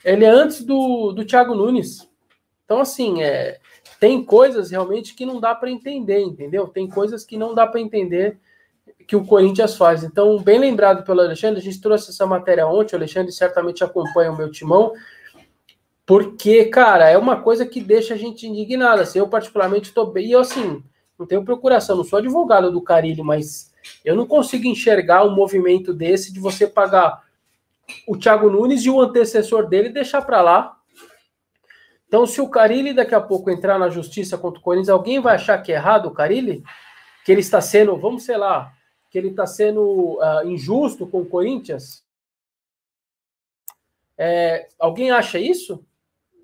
[0.07, 2.07] ele é antes do, do Thiago Nunes.
[2.63, 3.59] Então, assim, é,
[3.99, 6.67] tem coisas realmente que não dá para entender, entendeu?
[6.67, 8.37] Tem coisas que não dá para entender
[9.05, 10.05] que o Corinthians faz.
[10.05, 14.31] Então, bem lembrado pelo Alexandre, a gente trouxe essa matéria ontem, o Alexandre certamente acompanha
[14.31, 14.93] o meu timão,
[16.05, 19.01] porque, cara, é uma coisa que deixa a gente indignado.
[19.01, 20.27] Assim, eu, particularmente, estou bem.
[20.27, 20.81] E eu, assim,
[21.19, 23.73] não tenho procuração, não sou advogado do Carilho, mas
[24.05, 27.26] eu não consigo enxergar um movimento desse de você pagar
[28.07, 30.77] o Thiago Nunes e o antecessor dele deixar para lá.
[32.07, 35.35] Então, se o Carilli daqui a pouco entrar na justiça contra o Corinthians, alguém vai
[35.35, 36.63] achar que é errado o Carilli?
[37.25, 38.71] Que ele está sendo, vamos sei lá,
[39.09, 42.05] que ele está sendo uh, injusto com o Corinthians?
[44.17, 45.85] É, alguém acha isso?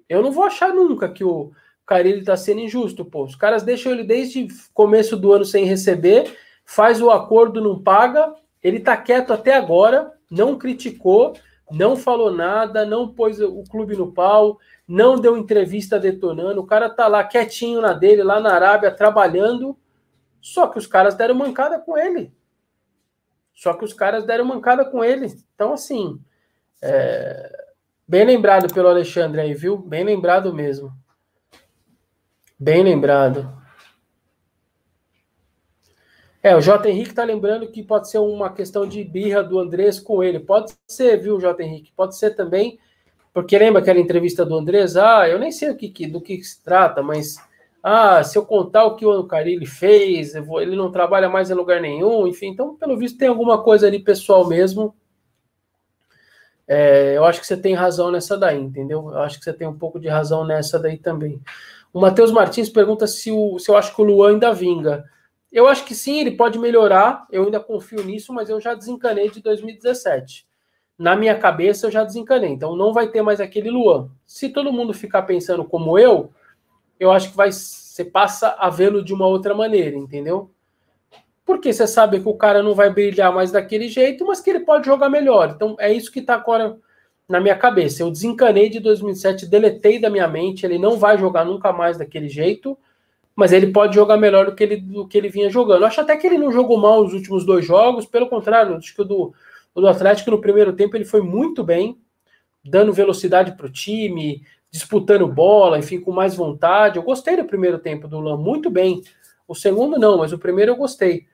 [0.08, 1.52] Eu não vou achar nunca que o
[1.86, 3.24] Carilli está sendo injusto, pô.
[3.24, 8.36] Os caras deixam ele desde começo do ano sem receber, faz o acordo, não paga,
[8.62, 11.34] ele está quieto até agora, não criticou,
[11.72, 16.90] não falou nada, não pôs o clube no pau, não deu entrevista detonando, o cara
[16.90, 19.78] tá lá quietinho na dele, lá na Arábia, trabalhando,
[20.42, 22.34] só que os caras deram mancada com ele.
[23.54, 25.28] Só que os caras deram mancada com ele.
[25.54, 26.20] Então, assim,
[26.82, 27.66] é...
[28.08, 29.78] bem lembrado pelo Alexandre aí, viu?
[29.78, 30.92] Bem lembrado mesmo.
[32.60, 33.63] Bem lembrado.
[36.44, 36.90] É, o J.
[36.90, 40.42] Henrique tá lembrando que pode ser uma questão de birra do Andrés com ele.
[40.42, 41.64] Pode ser, viu, J.
[41.64, 41.94] Henrique?
[41.96, 42.78] Pode ser também,
[43.34, 44.98] porque lembra aquela entrevista do Andrés?
[44.98, 47.38] Ah, eu nem sei o que, do que se trata, mas
[47.82, 51.54] ah, se eu contar o que o Carilli fez, vou, ele não trabalha mais em
[51.54, 54.94] lugar nenhum, enfim, então, pelo visto, tem alguma coisa ali pessoal mesmo.
[56.68, 59.10] É, eu acho que você tem razão nessa daí, entendeu?
[59.12, 61.42] Eu acho que você tem um pouco de razão nessa daí também.
[61.94, 65.06] O Matheus Martins pergunta se, o, se eu acho que o Luan ainda vinga.
[65.54, 69.30] Eu acho que sim, ele pode melhorar, eu ainda confio nisso, mas eu já desencanei
[69.30, 70.48] de 2017.
[70.98, 74.10] Na minha cabeça, eu já desencanei, então não vai ter mais aquele Luan.
[74.26, 76.32] Se todo mundo ficar pensando como eu,
[77.00, 77.52] eu acho que vai
[77.94, 80.50] você passa a vê-lo de uma outra maneira, entendeu?
[81.46, 84.62] Porque você sabe que o cara não vai brilhar mais daquele jeito, mas que ele
[84.62, 85.52] pode jogar melhor.
[85.56, 86.80] Então é isso que está agora
[87.30, 88.02] na minha cabeça.
[88.02, 92.28] Eu desencanei de 2007, deletei da minha mente, ele não vai jogar nunca mais daquele
[92.28, 92.76] jeito,
[93.36, 95.86] mas ele pode jogar melhor do que ele, do que ele vinha jogando.
[95.86, 99.02] Acho até que ele não jogou mal os últimos dois jogos, pelo contrário, acho que
[99.02, 99.34] o do,
[99.74, 101.98] o do Atlético no primeiro tempo ele foi muito bem,
[102.64, 106.98] dando velocidade para o time, disputando bola, enfim, com mais vontade.
[106.98, 109.02] Eu gostei do primeiro tempo do Lan, muito bem.
[109.48, 111.28] O segundo não, mas o primeiro eu gostei.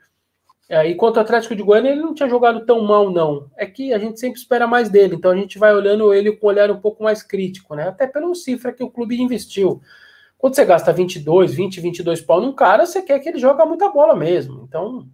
[0.68, 3.50] É, e quanto ao Atlético de Goiânia, ele não tinha jogado tão mal, não.
[3.58, 6.46] É que a gente sempre espera mais dele, então a gente vai olhando ele com
[6.46, 7.88] um olhar um pouco mais crítico, né?
[7.88, 9.82] Até pela cifra que o clube investiu.
[10.40, 13.90] Quando você gasta 22, 20, 22 pau num cara, você quer que ele jogue muita
[13.90, 14.66] bola mesmo.
[14.68, 15.08] Então,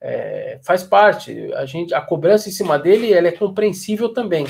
[0.00, 1.52] é, faz parte.
[1.52, 4.46] A, gente, a cobrança em cima dele ela é compreensível também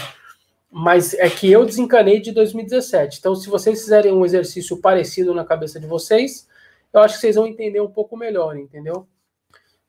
[0.74, 3.18] mas é que eu desencanei de 2017.
[3.18, 6.48] Então, se vocês fizerem um exercício parecido na cabeça de vocês,
[6.90, 9.06] eu acho que vocês vão entender um pouco melhor, entendeu?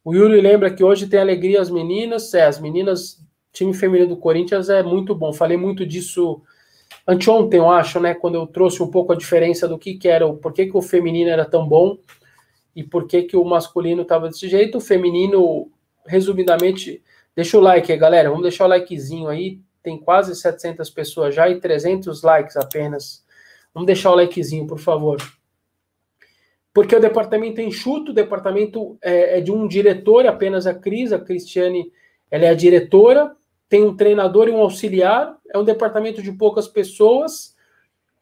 [0.04, 2.34] O Yuri lembra que hoje tem alegria as meninas.
[2.34, 5.32] É, as meninas, time feminino do Corinthians é muito bom.
[5.32, 6.41] Falei muito disso
[7.08, 8.13] anteontem, eu acho, né?
[8.13, 10.82] Quando eu trouxe um pouco a diferença do que, que era, por que, que o
[10.82, 11.98] feminino era tão bom
[12.76, 14.78] e por que, que o masculino estava desse jeito.
[14.78, 15.70] O feminino,
[16.06, 17.04] resumidamente,
[17.36, 18.30] deixa o like aí, galera.
[18.30, 23.24] Vamos deixar o likezinho aí tem quase 700 pessoas já e 300 likes apenas.
[23.74, 25.18] Vamos deixar o likezinho, por favor.
[26.74, 31.12] Porque o departamento é enxuto, o departamento é, é de um diretor, apenas a Cris,
[31.12, 31.92] a Cristiane,
[32.32, 33.36] ela é a diretora,
[33.74, 37.56] tem um treinador e um auxiliar, é um departamento de poucas pessoas,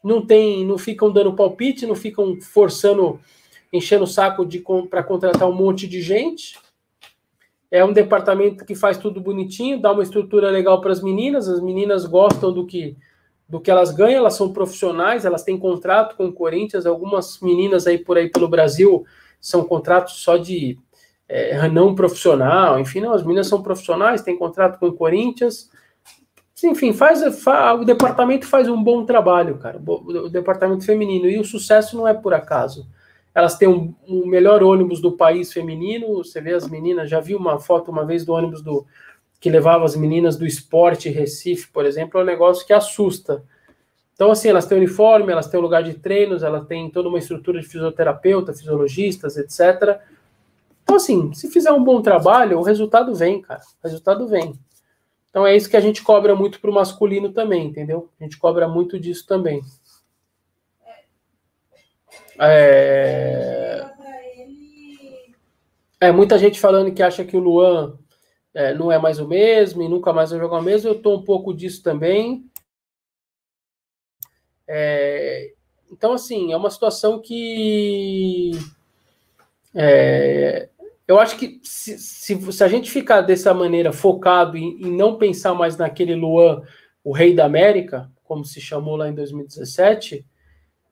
[0.02, 3.20] não tem, não ficam dando palpite, não ficam forçando,
[3.74, 6.58] enchendo o saco de para contratar um monte de gente.
[7.70, 11.60] É um departamento que faz tudo bonitinho, dá uma estrutura legal para as meninas, as
[11.60, 12.96] meninas gostam do que
[13.46, 17.86] do que elas ganham, elas são profissionais, elas têm contrato com o Corinthians, algumas meninas
[17.86, 19.04] aí por aí pelo Brasil
[19.42, 20.80] são contratos só de
[21.32, 25.70] é, não profissional, enfim, não, as meninas são profissionais, têm contrato com o Corinthians,
[26.64, 31.40] enfim, faz, faz, o departamento faz um bom trabalho, cara, o, o, departamento feminino, e
[31.40, 32.86] o sucesso não é por acaso.
[33.34, 37.34] Elas têm um, um melhor ônibus do país feminino, você vê as meninas, já vi
[37.34, 38.86] uma foto uma vez do ônibus do,
[39.40, 43.44] que levava as meninas do esporte Recife, por exemplo, é um negócio que assusta.
[44.14, 47.60] Então, assim, elas têm uniforme, elas têm lugar de treinos, elas têm toda uma estrutura
[47.60, 50.00] de fisioterapeuta, fisiologistas, etc.
[50.92, 53.62] Então, assim, se fizer um bom trabalho, o resultado vem, cara.
[53.82, 54.60] O resultado vem.
[55.30, 58.10] Então é isso que a gente cobra muito para o masculino também, entendeu?
[58.20, 59.62] A gente cobra muito disso também.
[62.38, 63.90] É...
[66.02, 67.98] é muita gente falando que acha que o Luan
[68.54, 70.90] é, não é mais o mesmo e nunca mais vai jogar o mesmo.
[70.90, 72.52] Eu estou um pouco disso também.
[74.68, 75.54] É,
[75.90, 78.52] então, assim, é uma situação que.
[79.74, 80.68] É,
[81.08, 85.18] eu acho que se, se, se, a gente ficar dessa maneira focado em, em, não
[85.18, 86.62] pensar mais naquele Luan,
[87.04, 90.26] o rei da América, como se chamou lá em 2017,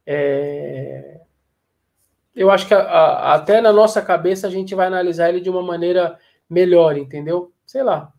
[0.06, 1.22] é,
[2.36, 5.50] eu acho que a, a, até na nossa cabeça a gente vai analisar ele de
[5.50, 6.18] uma maneira
[6.50, 7.52] melhor, entendeu?
[7.66, 8.12] Sei lá.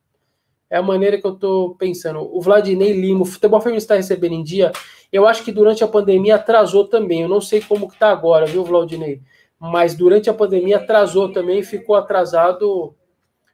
[0.70, 2.20] É a maneira que eu tô pensando.
[2.20, 4.70] O Vladimir Lima, o futebol feminino está recebendo em dia.
[5.12, 7.22] Eu acho que durante a pandemia atrasou também.
[7.22, 9.20] Eu não sei como que tá agora, viu, Vladimir?
[9.60, 12.94] Mas durante a pandemia atrasou também, ficou atrasado,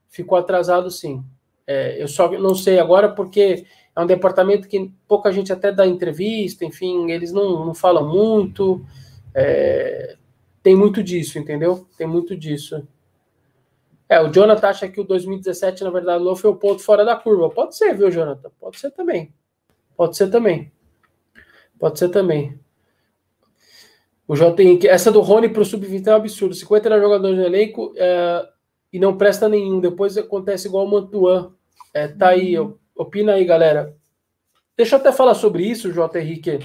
[0.08, 1.24] ficou atrasado sim.
[1.66, 5.84] É, eu só não sei agora porque é um departamento que pouca gente até dá
[5.84, 8.84] entrevista, enfim, eles não, não falam muito.
[9.34, 10.16] É,
[10.62, 11.86] tem muito disso, entendeu?
[11.98, 12.86] Tem muito disso.
[14.08, 17.16] É, o Jonathan acha que o 2017, na verdade, não foi o ponto fora da
[17.16, 17.50] curva.
[17.50, 18.50] Pode ser, viu, Jonathan?
[18.60, 19.34] Pode ser também.
[19.96, 20.70] Pode ser também.
[21.78, 22.58] Pode ser também.
[24.28, 24.62] O J.
[24.62, 26.54] Henrique, essa do Rony para o Sub-20 é um absurdo.
[26.54, 28.48] 50 era jogador no elenco é,
[28.92, 29.80] e não presta nenhum.
[29.80, 31.54] Depois acontece igual o Mantuan.
[31.94, 32.54] É, tá aí,
[32.94, 33.96] opina aí, galera.
[34.76, 36.18] Deixa eu até falar sobre isso, J.
[36.18, 36.58] Henrique.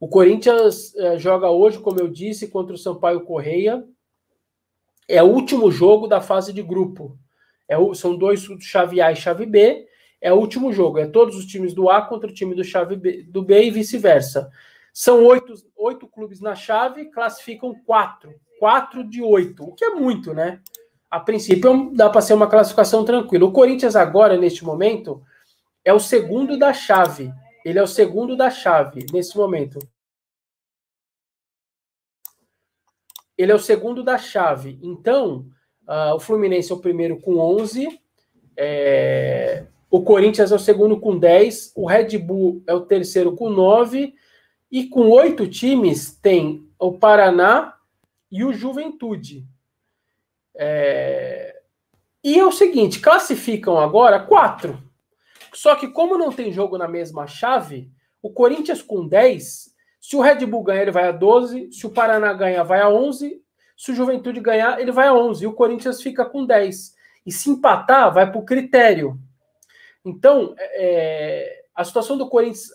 [0.00, 3.84] O Corinthians é, joga hoje, como eu disse, contra o Sampaio Correia
[5.08, 7.18] é o último jogo da fase de grupo.
[7.66, 9.86] É o, são dois chave A e chave B.
[10.20, 10.98] É o último jogo.
[10.98, 13.70] É todos os times do A contra o time do chave B, do B e
[13.70, 14.50] vice-versa.
[14.92, 18.34] São oito, oito clubes na chave, classificam quatro.
[18.58, 20.60] Quatro de oito, o que é muito, né?
[21.10, 23.46] A princípio dá para ser uma classificação tranquila.
[23.46, 25.22] O Corinthians agora, neste momento,
[25.84, 27.32] é o segundo da chave.
[27.64, 29.78] Ele é o segundo da chave nesse momento.
[33.38, 34.80] ele é o segundo da chave.
[34.82, 35.46] Então,
[35.86, 37.88] uh, o Fluminense é o primeiro com 11,
[38.56, 43.48] é, o Corinthians é o segundo com 10, o Red Bull é o terceiro com
[43.48, 44.12] 9,
[44.70, 47.74] e com oito times tem o Paraná
[48.30, 49.46] e o Juventude.
[50.56, 51.60] É,
[52.22, 54.82] e é o seguinte: classificam agora quatro.
[55.52, 57.90] Só que, como não tem jogo na mesma chave,
[58.22, 59.68] o Corinthians com 10
[60.08, 61.70] se o Red Bull ganhar, ele vai a 12.
[61.72, 63.42] Se o Paraná ganhar, vai a 11.
[63.76, 65.44] Se o Juventude ganhar, ele vai a 11.
[65.44, 66.94] E o Corinthians fica com 10.
[67.26, 69.18] E se empatar, vai para o critério.
[70.04, 72.70] Então, é, a situação do Corinthians,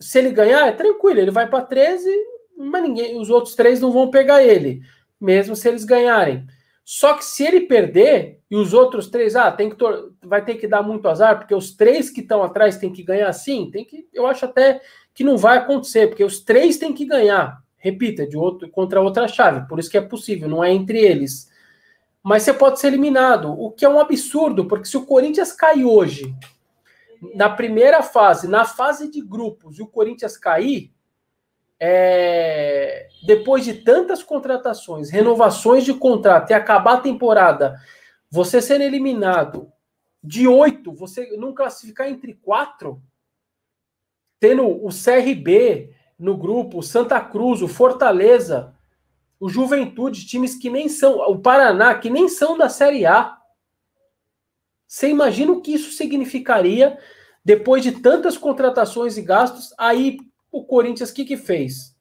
[0.00, 1.20] se ele ganhar, é tranquilo.
[1.20, 2.10] Ele vai para 13,
[2.56, 4.80] mas ninguém, os outros três não vão pegar ele,
[5.20, 6.46] mesmo se eles ganharem.
[6.84, 9.76] Só que se ele perder e os outros três, ah, tem que
[10.24, 13.32] vai ter que dar muito azar, porque os três que estão atrás têm que ganhar
[13.32, 14.80] sim, tem que, eu acho até
[15.14, 17.62] que não vai acontecer, porque os três têm que ganhar.
[17.76, 19.66] Repita, de outro contra outra chave.
[19.68, 21.50] Por isso que é possível, não é entre eles.
[22.22, 25.84] Mas você pode ser eliminado, o que é um absurdo, porque se o Corinthians cair
[25.84, 26.34] hoje,
[27.34, 30.92] na primeira fase, na fase de grupos, e o Corinthians cair,
[31.78, 33.08] é...
[33.26, 37.76] depois de tantas contratações, renovações de contrato e acabar a temporada,
[38.30, 39.72] você sendo eliminado
[40.22, 43.02] de oito, você não classificar entre quatro,
[44.38, 48.74] tendo o CRB no grupo, o Santa Cruz, o Fortaleza,
[49.38, 53.39] o Juventude, times que nem são, o Paraná, que nem são da Série A.
[54.90, 56.98] Você imagina o que isso significaria
[57.44, 59.72] depois de tantas contratações e gastos?
[59.78, 60.18] Aí
[60.50, 61.94] o Corinthians, o que, que fez?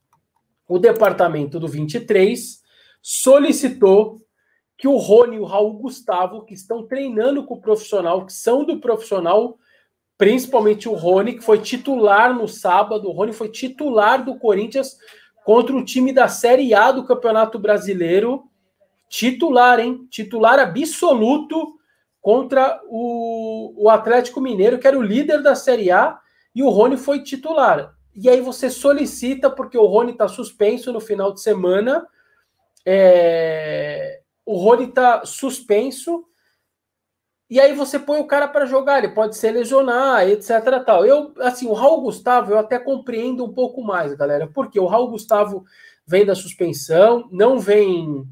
[0.68, 2.60] O departamento do 23
[3.00, 4.20] solicitou
[4.76, 8.66] que o Rony e o Raul Gustavo, que estão treinando com o profissional, que são
[8.66, 9.60] do profissional,
[10.18, 14.98] principalmente o Rony, que foi titular no sábado, o Rony foi titular do Corinthians
[15.46, 18.46] contra o time da Série A do Campeonato Brasileiro,
[19.08, 20.08] titular, hein?
[20.10, 21.79] Titular absoluto
[22.22, 26.20] contra o, o Atlético Mineiro, que era o líder da Série A,
[26.54, 27.94] e o Rony foi titular.
[28.16, 32.06] E aí você solicita, porque o Rony está suspenso no final de semana,
[32.86, 36.26] é, o Rony está suspenso,
[37.50, 40.52] e aí você põe o cara para jogar, ele pode se lesionar, etc.
[40.86, 41.04] Tal.
[41.04, 45.10] Eu, assim, o Raul Gustavo eu até compreendo um pouco mais, galera, porque o Raul
[45.10, 45.66] Gustavo
[46.06, 48.24] vem da suspensão, não vem,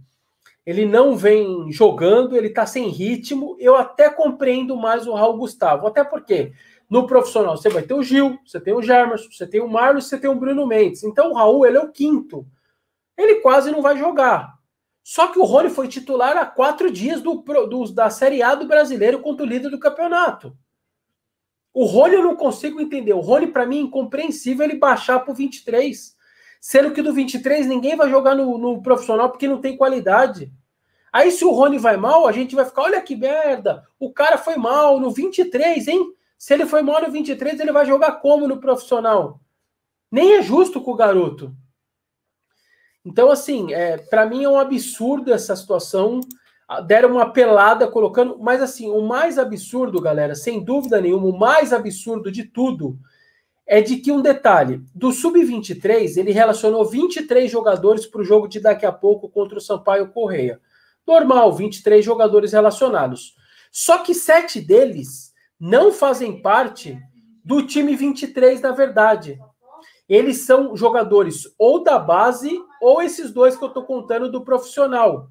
[0.68, 3.56] ele não vem jogando, ele tá sem ritmo.
[3.58, 6.52] Eu até compreendo mais o Raul Gustavo, até porque
[6.90, 10.10] no profissional você vai ter o Gil, você tem o Germerson, você tem o Marlos,
[10.10, 11.06] você tem o Bruno Mendes.
[11.06, 12.46] Então o Raul ele é o quinto,
[13.18, 14.58] ele quase não vai jogar.
[15.02, 18.68] Só que o Rony foi titular há quatro dias do, do, da Série A do
[18.68, 20.54] brasileiro contra o líder do campeonato.
[21.74, 23.14] O Rony eu não consigo entender.
[23.14, 26.17] O Rony, para mim, é incompreensível ele baixar para o 23.
[26.60, 30.52] Sendo que do 23 ninguém vai jogar no, no, profissional porque não tem qualidade.
[31.12, 34.38] Aí, se o Rony vai mal, a gente vai ficar: olha que merda, o cara
[34.38, 36.14] foi mal no 23, hein?
[36.38, 39.40] Se ele foi mal no 23, ele vai jogar como no profissional?
[40.12, 41.56] Nem é justo com o garoto.
[43.04, 46.20] Então, assim, é, para mim é um absurdo essa situação.
[46.86, 48.38] Deram uma pelada colocando.
[48.40, 53.00] Mas, assim, o mais absurdo, galera, sem dúvida nenhuma, o mais absurdo de tudo
[53.68, 58.60] é de que um detalhe: do Sub-23, ele relacionou 23 jogadores para o jogo de
[58.60, 60.60] daqui a pouco contra o Sampaio Correia.
[61.06, 63.36] Normal, 23 jogadores relacionados.
[63.72, 66.98] Só que sete deles não fazem parte
[67.44, 69.40] do time 23, na verdade
[70.08, 75.30] eles são jogadores ou da base ou esses dois que eu estou contando do profissional.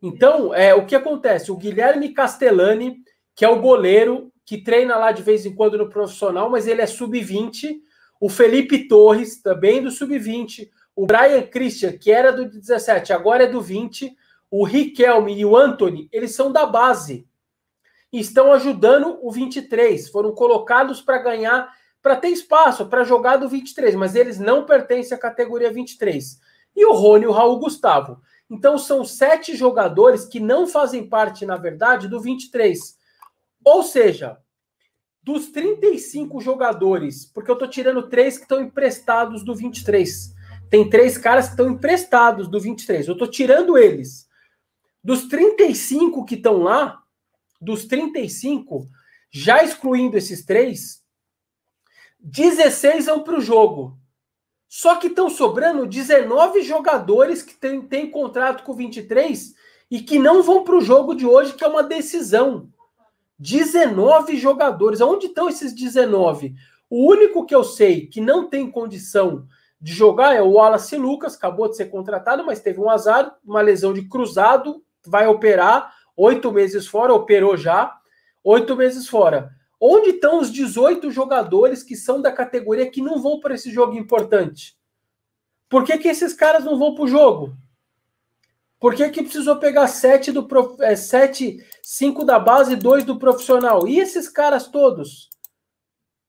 [0.00, 1.50] Então, é, o que acontece?
[1.50, 2.96] O Guilherme Castellani,
[3.34, 6.80] que é o goleiro, que treina lá de vez em quando no profissional, mas ele
[6.80, 7.76] é sub-20.
[8.20, 10.68] O Felipe Torres, também do sub-20.
[10.94, 14.14] O Brian Christian, que era do 17, agora é do 20.
[14.50, 17.26] O Riquelme e o Anthony, eles são da base.
[18.12, 20.08] E estão ajudando o 23.
[20.10, 25.16] Foram colocados para ganhar para ter espaço para jogar do 23, mas eles não pertencem
[25.16, 26.40] à categoria 23.
[26.74, 28.20] E o Rony e o Raul Gustavo.
[28.50, 32.98] Então são sete jogadores que não fazem parte, na verdade, do 23.
[33.64, 34.38] Ou seja,
[35.22, 40.34] dos 35 jogadores, porque eu estou tirando três que estão emprestados do 23.
[40.68, 43.06] Tem três caras que estão emprestados do 23.
[43.06, 44.28] Eu estou tirando eles.
[45.04, 47.02] Dos 35 que estão lá,
[47.60, 48.88] dos 35,
[49.30, 51.02] já excluindo esses três,
[52.18, 53.98] 16 vão para o jogo.
[54.68, 59.52] Só que estão sobrando 19 jogadores que têm, contrato com 23
[59.90, 62.71] e que não vão para o jogo de hoje, que é uma decisão.
[63.38, 65.00] 19 jogadores.
[65.00, 66.54] Onde estão esses 19?
[66.88, 69.46] O único que eu sei que não tem condição
[69.80, 73.60] de jogar é o Wallace Lucas, acabou de ser contratado, mas teve um azar, uma
[73.60, 77.92] lesão de cruzado, vai operar, oito meses fora, operou já,
[78.44, 79.50] oito meses fora.
[79.80, 83.96] Onde estão os 18 jogadores que são da categoria que não vão para esse jogo
[83.96, 84.76] importante?
[85.68, 87.56] Por que, que esses caras não vão para o jogo?
[88.82, 90.74] Por que, que precisou pegar sete do prof...
[90.82, 93.86] é, sete, cinco da base e dois do profissional?
[93.86, 95.30] E esses caras todos?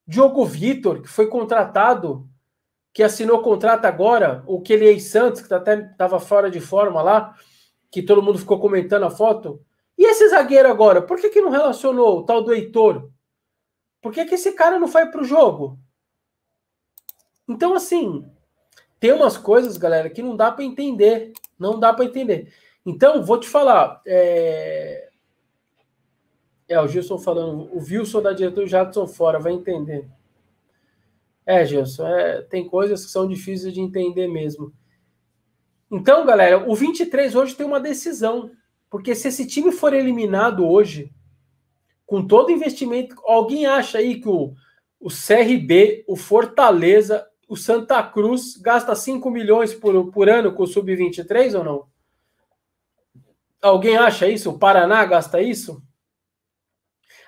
[0.06, 2.30] Diogo Vitor, que foi contratado,
[2.94, 7.36] que assinou contrato agora, o Kelly Santos, que até estava fora de forma lá,
[7.90, 9.60] que todo mundo ficou comentando a foto.
[9.98, 11.02] E esse zagueiro agora?
[11.02, 13.10] Por que, que não relacionou o tal do Heitor?
[14.00, 15.80] Por que, que esse cara não foi pro jogo?
[17.50, 18.24] Então, assim,
[19.00, 21.34] tem umas coisas, galera, que não dá para entender.
[21.58, 22.54] Não dá para entender.
[22.86, 24.02] Então, vou te falar.
[24.06, 25.10] É...
[26.68, 30.08] é, o Gilson falando, o Wilson da diretora Jadson fora, vai entender.
[31.46, 34.74] É, Gilson, é, tem coisas que são difíceis de entender mesmo.
[35.92, 38.52] Então, galera, o 23 hoje tem uma decisão.
[38.90, 41.12] Porque se esse time for eliminado hoje,
[42.06, 44.54] com todo investimento, alguém acha aí que o,
[45.00, 50.68] o CRB, o Fortaleza, o Santa Cruz gasta 5 milhões por, por ano com o
[50.68, 51.86] Sub-23 ou não?
[53.62, 54.50] Alguém acha isso?
[54.50, 55.80] O Paraná gasta isso?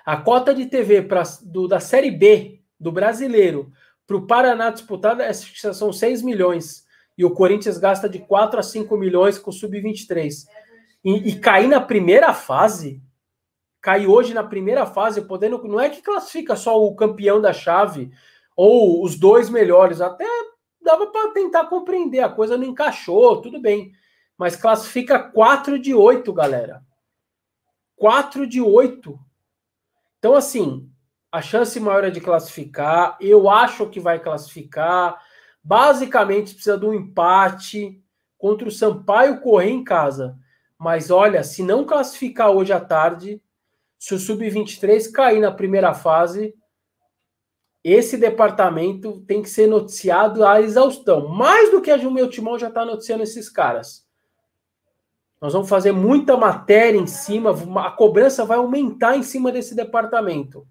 [0.04, 3.70] A cota de TV pra, do, da Série B do brasileiro
[4.04, 6.84] para o Paraná disputada é, são 6 milhões.
[7.16, 10.44] E o Corinthians gasta de 4 a 5 milhões com o Sub-23.
[11.04, 13.00] E, e cair na primeira fase
[13.86, 15.62] cair hoje na primeira fase, podendo.
[15.62, 18.10] Não é que classifica só o campeão da chave
[18.56, 20.26] ou os dois melhores, até
[20.80, 22.20] dava para tentar compreender.
[22.20, 23.92] A coisa não encaixou, tudo bem.
[24.38, 26.82] Mas classifica 4 de 8, galera.
[27.96, 29.18] 4 de 8.
[30.18, 30.90] Então, assim,
[31.30, 33.16] a chance maior é de classificar.
[33.20, 35.20] Eu acho que vai classificar.
[35.62, 38.02] Basicamente, precisa de um empate
[38.38, 40.38] contra o Sampaio correr em casa.
[40.78, 43.42] Mas olha, se não classificar hoje à tarde,
[43.98, 46.54] se o Sub-23 cair na primeira fase,
[47.92, 51.28] esse departamento tem que ser noticiado à exaustão.
[51.28, 54.04] Mais do que a meu Timão já está noticiando esses caras.
[55.40, 60.66] Nós vamos fazer muita matéria em cima, a cobrança vai aumentar em cima desse departamento.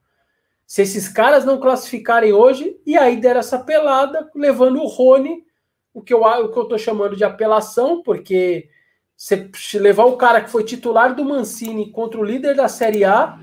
[0.68, 5.46] Se esses caras não classificarem hoje, e aí der essa pelada, levando o Rony,
[5.94, 8.68] o que eu o que eu chamando de apelação, porque
[9.16, 13.40] você levar o cara que foi titular do Mancini contra o líder da Série A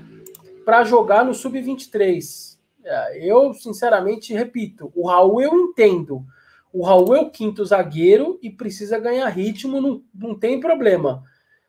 [0.63, 2.52] para jogar no sub-23.
[2.83, 6.25] É, eu, sinceramente, repito, o Raul eu entendo.
[6.71, 11.23] O Raul é o quinto zagueiro e precisa ganhar ritmo, não, não tem problema.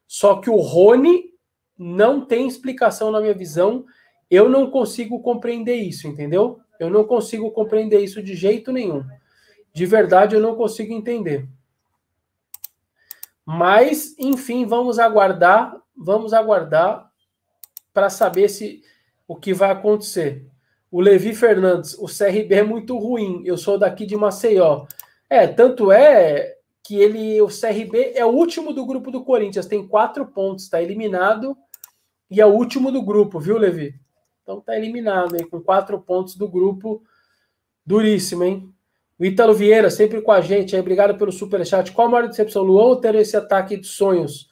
[0.07, 1.33] Só que o Rony
[1.79, 3.85] não tem explicação na minha visão.
[4.31, 6.59] Eu não consigo compreender isso, entendeu?
[6.79, 9.05] Eu não consigo compreender isso de jeito nenhum.
[9.73, 11.49] De verdade, eu não consigo entender.
[13.45, 17.11] Mas, enfim, vamos aguardar, vamos aguardar
[17.93, 18.83] para saber se
[19.29, 20.47] o que vai acontecer.
[20.95, 23.43] O Levi Fernandes, o CRB é muito ruim.
[23.45, 24.87] Eu sou daqui de Maceió.
[25.29, 29.89] É, tanto é que ele, o CRB é o último do grupo do Corinthians, tem
[29.89, 31.57] quatro pontos, está eliminado
[32.31, 33.93] e é o último do grupo, viu, Levi?
[34.41, 37.03] Então tá eliminado aí com quatro pontos do grupo.
[37.85, 38.73] Duríssimo, hein?
[39.19, 41.91] O Ítalo Vieira, sempre com a gente aí, obrigado pelo superchat.
[41.91, 44.49] Qual a maior decepção, Luan ou ter esse ataque de sonhos?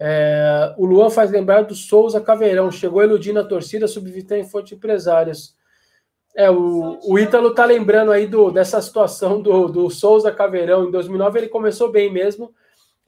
[0.00, 4.74] É, o Luan faz lembrar do Souza Caveirão, chegou iludindo a torcida, subvitando em fonte
[4.74, 5.54] empresárias.
[6.36, 10.86] É, o, o Ítalo tá lembrando aí do, dessa situação do, do Souza Caveirão.
[10.86, 12.54] Em 2009 ele começou bem mesmo,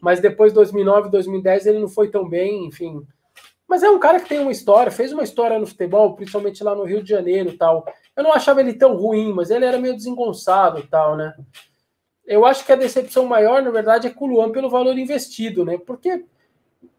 [0.01, 3.03] mas depois de 2009, 2010 ele não foi tão bem, enfim.
[3.69, 6.75] Mas é um cara que tem uma história, fez uma história no futebol, principalmente lá
[6.75, 7.85] no Rio de Janeiro tal.
[8.17, 11.35] Eu não achava ele tão ruim, mas ele era meio desengonçado tal, né?
[12.27, 15.67] Eu acho que a decepção maior, na verdade, é com o Luan pelo valor investido,
[15.67, 15.77] né?
[15.77, 16.25] Porque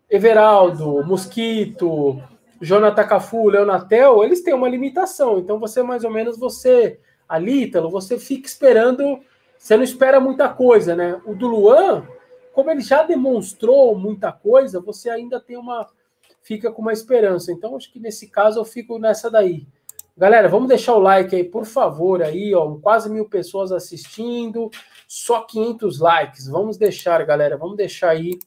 [0.08, 2.22] Everaldo, Mosquito,
[2.62, 5.40] Jonathan Cafu, Leonatel, eles têm uma limitação.
[5.40, 9.20] Então você mais ou menos você ali, Ítalo, você fica esperando,
[9.58, 11.22] você não espera muita coisa, né?
[11.26, 12.08] O do Luan,
[12.54, 15.88] como ele já demonstrou muita coisa, você ainda tem uma
[16.42, 17.52] fica com uma esperança.
[17.52, 19.68] Então acho que nesse caso eu fico nessa daí.
[20.18, 24.70] Galera, vamos deixar o like aí, por favor, aí, ó, quase mil pessoas assistindo,
[25.08, 26.48] só 500 likes.
[26.48, 28.38] Vamos deixar, galera, vamos deixar aí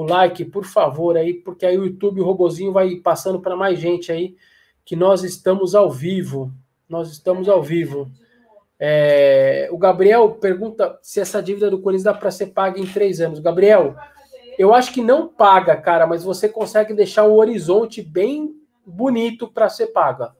[0.00, 3.78] o like, por favor, aí, porque aí o YouTube, o robozinho vai passando para mais
[3.78, 4.36] gente aí,
[4.84, 6.52] que nós estamos ao vivo.
[6.88, 8.10] Nós estamos ao vivo.
[8.78, 13.20] É, o Gabriel pergunta se essa dívida do Corinthians dá para ser paga em três
[13.20, 13.40] anos.
[13.40, 13.96] Gabriel,
[14.58, 19.68] eu acho que não paga, cara, mas você consegue deixar um horizonte bem bonito para
[19.68, 20.32] ser paga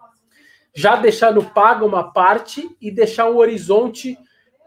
[0.77, 4.19] já deixar no paga uma parte e deixar um horizonte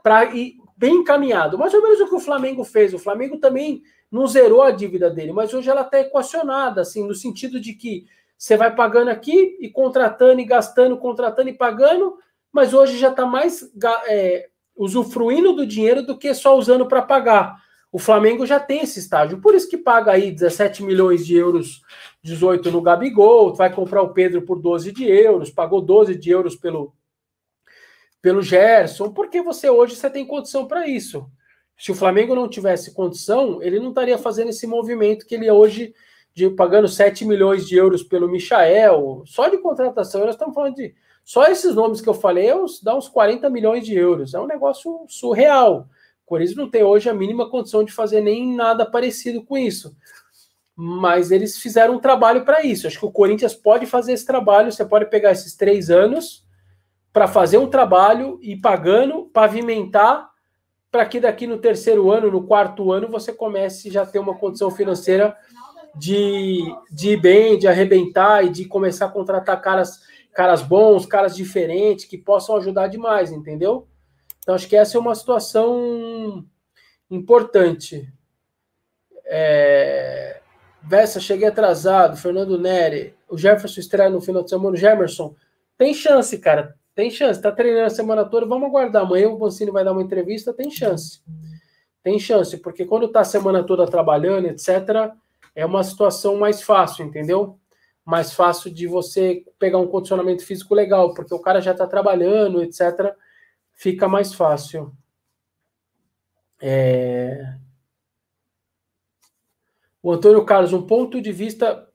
[0.01, 1.55] para ir bem encaminhado.
[1.55, 2.95] Mais ou menos o que o Flamengo fez.
[2.95, 7.13] O Flamengo também não zerou a dívida dele, mas hoje ela está equacionada, assim, no
[7.13, 8.05] sentido de que
[8.37, 12.17] você vai pagando aqui e contratando e gastando, contratando e pagando,
[12.51, 13.69] mas hoje já está mais
[14.07, 17.61] é, usufruindo do dinheiro do que só usando para pagar.
[17.91, 21.81] O Flamengo já tem esse estágio, por isso que paga aí 17 milhões de euros,
[22.23, 26.55] 18 no Gabigol, vai comprar o Pedro por 12 de euros, pagou 12 de euros
[26.55, 26.93] pelo,
[28.21, 31.29] pelo Gerson, porque você hoje você tem condição para isso.
[31.79, 35.53] Se o Flamengo não tivesse condição, ele não estaria fazendo esse movimento que ele é
[35.53, 35.93] hoje
[36.35, 40.93] de pagando 7 milhões de euros pelo Michael, só de contratação, nós estamos falando de
[41.23, 42.49] só esses nomes que eu falei,
[42.81, 44.33] dá uns 40 milhões de euros.
[44.33, 45.87] É um negócio surreal.
[46.25, 49.95] Corinthians não tem hoje a mínima condição de fazer nem nada parecido com isso.
[50.75, 52.87] Mas eles fizeram um trabalho para isso.
[52.87, 54.71] Acho que o Corinthians pode fazer esse trabalho.
[54.71, 56.43] Você pode pegar esses três anos
[57.13, 60.28] para fazer um trabalho e pagando, pavimentar,
[60.91, 64.35] para que daqui no terceiro ano, no quarto ano, você comece já a ter uma
[64.35, 65.35] condição financeira
[65.95, 66.59] de,
[66.91, 70.01] de ir bem, de arrebentar e de começar a contratar caras,
[70.33, 73.87] caras bons, caras diferentes, que possam ajudar demais, entendeu?
[74.39, 76.45] Então, acho que essa é uma situação
[77.09, 78.11] importante.
[79.25, 80.41] É...
[80.81, 82.17] Vessa, cheguei atrasado.
[82.17, 83.15] Fernando Neri.
[83.29, 84.73] O Jefferson estreia no final de semana.
[84.73, 85.35] O Gemerson.
[85.77, 86.78] Tem chance, cara.
[86.99, 87.41] Tem chance.
[87.41, 88.45] Tá treinando a semana toda.
[88.45, 89.03] Vamos aguardar.
[89.03, 90.51] Amanhã o Boncini vai dar uma entrevista.
[90.53, 91.21] Tem chance.
[92.03, 92.57] Tem chance.
[92.57, 95.13] Porque quando tá a semana toda trabalhando, etc.,
[95.55, 97.57] é uma situação mais fácil, entendeu?
[98.03, 102.61] Mais fácil de você pegar um condicionamento físico legal, porque o cara já tá trabalhando,
[102.61, 103.15] etc
[103.79, 104.91] fica mais fácil.
[106.61, 107.55] É...
[110.03, 111.87] O Antônio Carlos, um ponto de vista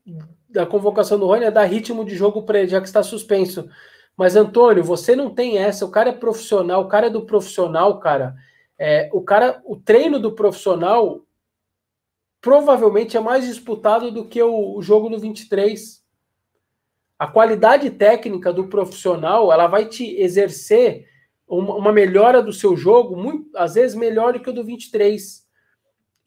[0.49, 3.69] da convocação do Rony é dar ritmo de jogo para ele, já que está suspenso.
[4.17, 5.85] Mas, Antônio, você não tem essa.
[5.85, 8.35] O cara é profissional, o cara é do profissional, cara.
[8.79, 11.25] É, o cara, o treino do profissional
[12.41, 16.05] provavelmente é mais disputado do que o, o jogo do 23.
[17.19, 21.09] A qualidade técnica do profissional, ela vai te exercer
[21.47, 25.45] uma, uma melhora do seu jogo, muito, às vezes melhor do que o do 23.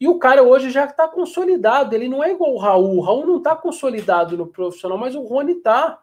[0.00, 1.94] E o cara hoje já está consolidado.
[1.94, 2.96] Ele não é igual o Raul.
[2.96, 6.00] O Raul não está consolidado no profissional, mas o Rony está.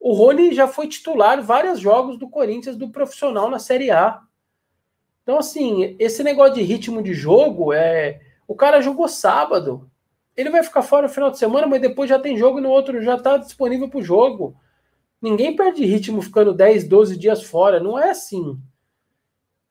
[0.00, 4.20] O Rony já foi titular vários jogos do Corinthians do profissional na Série A.
[5.22, 8.20] Então, assim, esse negócio de ritmo de jogo é.
[8.46, 9.90] O cara jogou sábado.
[10.36, 12.70] Ele vai ficar fora no final de semana, mas depois já tem jogo e no
[12.70, 14.54] outro já está disponível para o jogo.
[15.20, 17.80] Ninguém perde ritmo ficando 10, 12 dias fora.
[17.80, 18.60] Não é assim.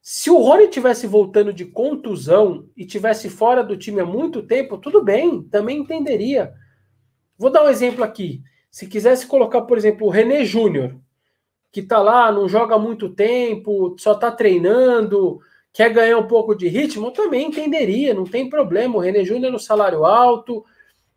[0.01, 4.77] Se o Rony tivesse voltando de contusão e tivesse fora do time há muito tempo,
[4.77, 6.53] tudo bem, também entenderia.
[7.37, 8.43] Vou dar um exemplo aqui.
[8.75, 10.97] Se quisesse colocar, por exemplo, o René Júnior,
[11.71, 15.39] que tá lá, não joga muito tempo, só tá treinando,
[15.71, 18.97] quer ganhar um pouco de ritmo, também entenderia, não tem problema.
[18.97, 20.65] O René Júnior no salário alto,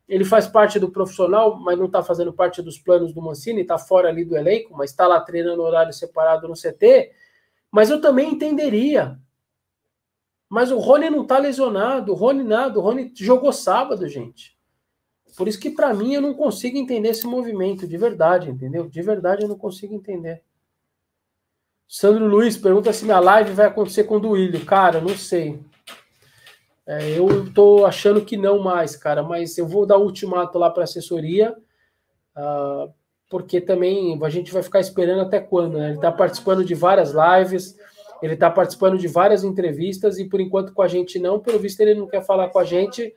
[0.08, 3.76] ele faz parte do profissional, mas não está fazendo parte dos planos do Mancini, está
[3.76, 7.10] fora ali do elenco, mas está lá treinando horário separado no CT
[7.72, 9.18] mas eu também entenderia.
[10.48, 14.56] Mas o Rony não tá lesionado, o Rony nada, o Rony jogou sábado, gente.
[15.38, 18.88] Por isso que para mim eu não consigo entender esse movimento, de verdade, entendeu?
[18.88, 20.42] De verdade eu não consigo entender.
[21.86, 24.66] Sandro Luiz pergunta se minha live vai acontecer com o Duílio.
[24.66, 25.60] Cara, não sei.
[26.84, 30.82] É, eu tô achando que não mais, cara, mas eu vou dar ultimato lá para
[30.82, 31.56] assessoria.
[32.36, 32.92] Uh,
[33.30, 35.90] porque também a gente vai ficar esperando até quando, né?
[35.90, 37.78] Ele está participando de várias lives,
[38.20, 41.80] ele está participando de várias entrevistas, e por enquanto com a gente não, pelo visto
[41.80, 43.14] ele não quer falar com a gente,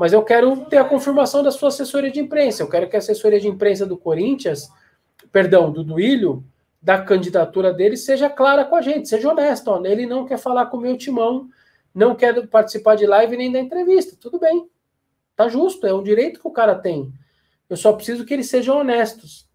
[0.00, 2.62] mas eu quero ter a confirmação da sua assessoria de imprensa.
[2.62, 4.70] Eu quero que a assessoria de imprensa do Corinthians,
[5.30, 6.42] perdão, do Duílio,
[6.80, 9.78] da candidatura dele, seja clara com a gente, seja honesta.
[9.84, 11.50] Ele não quer falar com o meu timão,
[11.94, 14.16] não quer participar de live nem da entrevista.
[14.18, 14.70] Tudo bem.
[15.36, 17.12] Tá justo, é um direito que o cara tem.
[17.68, 19.46] Eu só preciso que eles sejam honestos.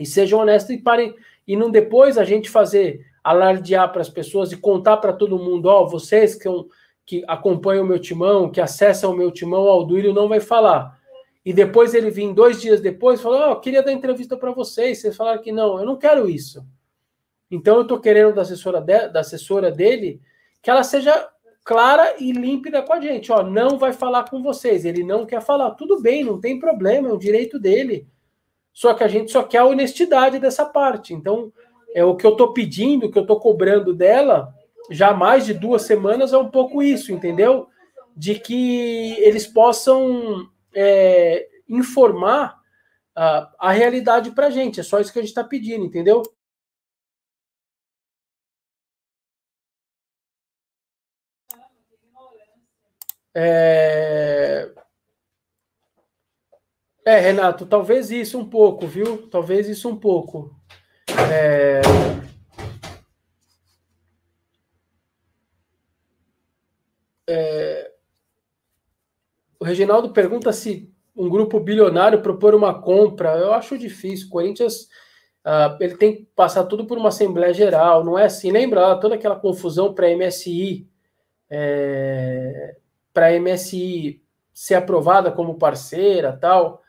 [0.00, 1.14] E sejam honestos e parem.
[1.46, 5.66] E não depois a gente fazer alardear para as pessoas e contar para todo mundo:
[5.66, 6.48] ó, oh, vocês que,
[7.06, 10.98] que acompanham o meu timão, que acessam o meu timão, o Duílio não vai falar.
[11.44, 15.00] E depois ele vir dois dias depois Ó, oh, queria dar entrevista para vocês.
[15.00, 16.66] Vocês falaram que não, eu não quero isso.
[17.48, 20.20] Então eu estou querendo da assessora, de, da assessora dele
[20.60, 21.28] que ela seja
[21.64, 23.30] clara e límpida com a gente.
[23.30, 24.84] Ó, não vai falar com vocês.
[24.84, 25.70] Ele não quer falar.
[25.72, 28.08] Tudo bem, não tem problema, é o direito dele.
[28.72, 31.14] Só que a gente só quer a honestidade dessa parte.
[31.14, 31.52] Então,
[31.94, 34.52] é o que eu estou pedindo, o que eu estou cobrando dela,
[34.90, 37.68] já há mais de duas semanas, é um pouco isso, entendeu?
[38.16, 42.58] De que eles possam é, informar
[43.14, 44.80] a, a realidade para gente.
[44.80, 46.22] É só isso que a gente está pedindo, entendeu?
[53.34, 54.72] É...
[57.04, 59.28] É, Renato, talvez isso um pouco, viu?
[59.28, 60.56] Talvez isso um pouco.
[61.30, 61.80] É...
[69.66, 73.36] Reginaldo pergunta se um grupo bilionário propor uma compra.
[73.36, 74.28] Eu acho difícil.
[74.28, 74.82] O Corinthians
[75.44, 78.50] uh, ele tem que passar tudo por uma Assembleia Geral, não é assim.
[78.50, 80.88] Lembra toda aquela confusão para a MSI,
[81.50, 82.76] é...
[83.12, 86.82] para a MSI ser aprovada como parceira tal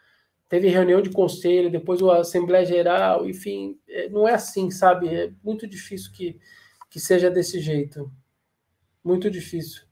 [0.50, 5.14] teve reunião de conselho, depois a Assembleia Geral, enfim, é, não é assim, sabe?
[5.14, 6.40] É muito difícil que,
[6.90, 8.12] que seja desse jeito.
[9.04, 9.87] Muito difícil.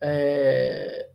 [0.00, 1.08] É...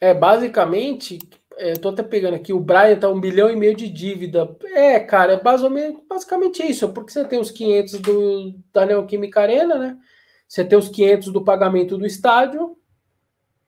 [0.00, 1.18] É, basicamente,
[1.56, 4.56] é, tô até pegando aqui, o Brian tá um bilhão e meio de dívida.
[4.66, 9.76] É, cara, é basicamente, basicamente isso, porque você tem os 500 do, da Neoquímica Arena,
[9.76, 9.98] né?
[10.46, 12.76] Você tem os 500 do pagamento do estádio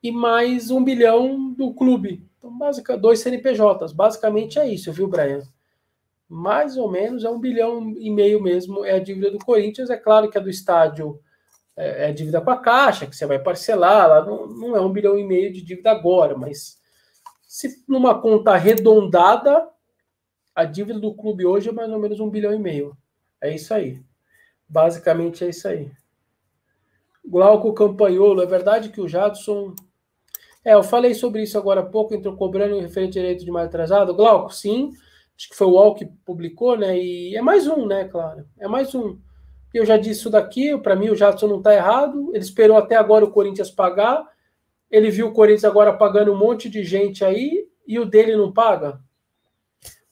[0.03, 2.27] e mais um bilhão do clube.
[2.39, 3.93] Então, basicamente, dois CNPJs.
[3.93, 5.43] Basicamente é isso, viu, Brian?
[6.33, 9.91] Mais ou menos é um bilhão e meio mesmo é a dívida do Corinthians.
[9.91, 11.21] É claro que a do estádio
[11.77, 14.93] é, é dívida com a Caixa, que você vai parcelar, lá não, não é um
[14.93, 16.79] bilhão e meio de dívida agora, mas
[17.49, 19.69] se numa conta arredondada,
[20.55, 22.97] a dívida do clube hoje é mais ou menos um bilhão e meio.
[23.41, 24.01] É isso aí.
[24.69, 25.91] Basicamente é isso aí.
[27.25, 29.75] Glauco Campanholo, é verdade que o Jadson
[30.65, 33.67] É, eu falei sobre isso agora há pouco, entrou cobrando o referente direito de mais
[33.67, 34.15] atrasado.
[34.15, 34.93] Glauco, sim,
[35.41, 36.99] acho que foi o UOL que publicou, né?
[36.99, 38.47] E é mais um, né, claro?
[38.59, 39.19] É mais um.
[39.73, 42.31] Eu já disse isso daqui, para mim o Jadson não está errado.
[42.35, 44.29] Ele esperou até agora o Corinthians pagar.
[44.91, 48.53] Ele viu o Corinthians agora pagando um monte de gente aí e o dele não
[48.53, 49.01] paga.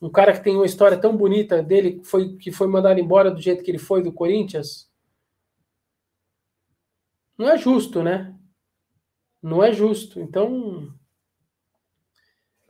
[0.00, 3.42] Um cara que tem uma história tão bonita dele, foi, que foi mandado embora do
[3.42, 4.88] jeito que ele foi do Corinthians.
[7.36, 8.34] Não é justo, né?
[9.42, 10.20] Não é justo.
[10.20, 10.90] Então,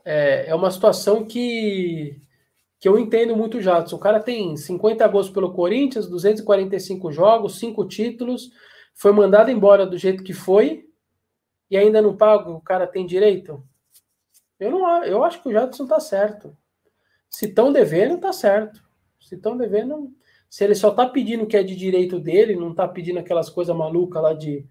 [0.05, 2.21] é, é uma situação que,
[2.81, 3.81] que eu entendo muito já.
[3.81, 8.51] O cara tem 50 gols pelo Corinthians, 245 jogos, 5 títulos,
[8.95, 10.89] foi mandado embora do jeito que foi
[11.71, 13.63] e ainda não paga, o cara tem direito?
[14.59, 16.57] Eu não eu acho que o Jadson tá certo.
[17.31, 18.83] Se estão devendo, tá certo.
[19.21, 20.13] Se estão devendo,
[20.49, 23.51] se ele só tá pedindo o que é de direito dele, não tá pedindo aquelas
[23.51, 24.67] coisas malucas lá de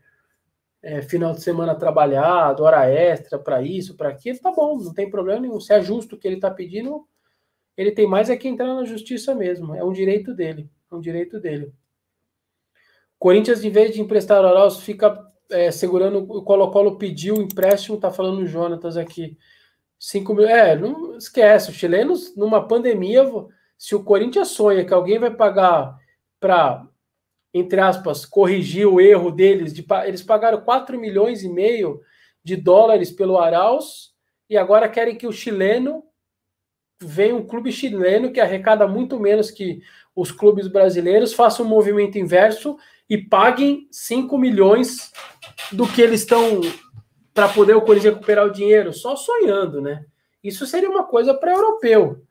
[0.81, 5.09] é, final de semana trabalhado, hora extra para isso, para aquilo, tá bom, não tem
[5.09, 5.59] problema nenhum.
[5.59, 7.07] Se é justo o que ele está pedindo,
[7.77, 9.75] ele tem mais é que entrar na justiça mesmo.
[9.75, 10.69] É um direito dele.
[10.91, 11.71] É um direito dele.
[13.19, 15.17] Corinthians, em vez de emprestar o Arauz, fica
[15.51, 16.19] é, segurando.
[16.19, 19.37] O Colo-Colo pediu o empréstimo, tá falando o Jonatas aqui.
[19.99, 20.47] 5 mil.
[20.47, 21.69] É, não esquece.
[21.69, 23.23] Os chilenos, numa pandemia,
[23.77, 25.97] se o Corinthians sonha que alguém vai pagar
[26.39, 26.87] para
[27.53, 29.73] entre aspas, corrigir o erro deles.
[29.73, 32.01] De, eles pagaram 4 milhões e meio
[32.43, 34.13] de dólares pelo Arauz
[34.49, 36.03] e agora querem que o chileno
[36.99, 39.81] venha um clube chileno que arrecada muito menos que
[40.15, 42.77] os clubes brasileiros, faça um movimento inverso
[43.09, 45.11] e paguem 5 milhões
[45.71, 46.61] do que eles estão
[47.33, 50.05] para poder o Corinthians recuperar o dinheiro, só sonhando, né?
[50.43, 52.23] Isso seria uma coisa para europeu.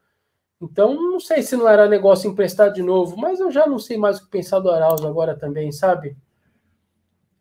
[0.61, 3.97] Então, não sei se não era negócio emprestado de novo, mas eu já não sei
[3.97, 6.17] mais o que pensar do Arauz agora também, sabe?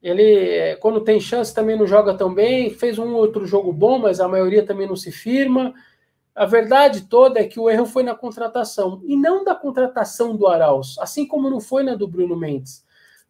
[0.03, 2.69] Ele, quando tem chance, também não joga tão bem.
[2.69, 5.73] Fez um outro jogo bom, mas a maioria também não se firma.
[6.35, 10.47] A verdade toda é que o erro foi na contratação, e não da contratação do
[10.47, 12.83] Arauz, assim como não foi na do Bruno Mendes.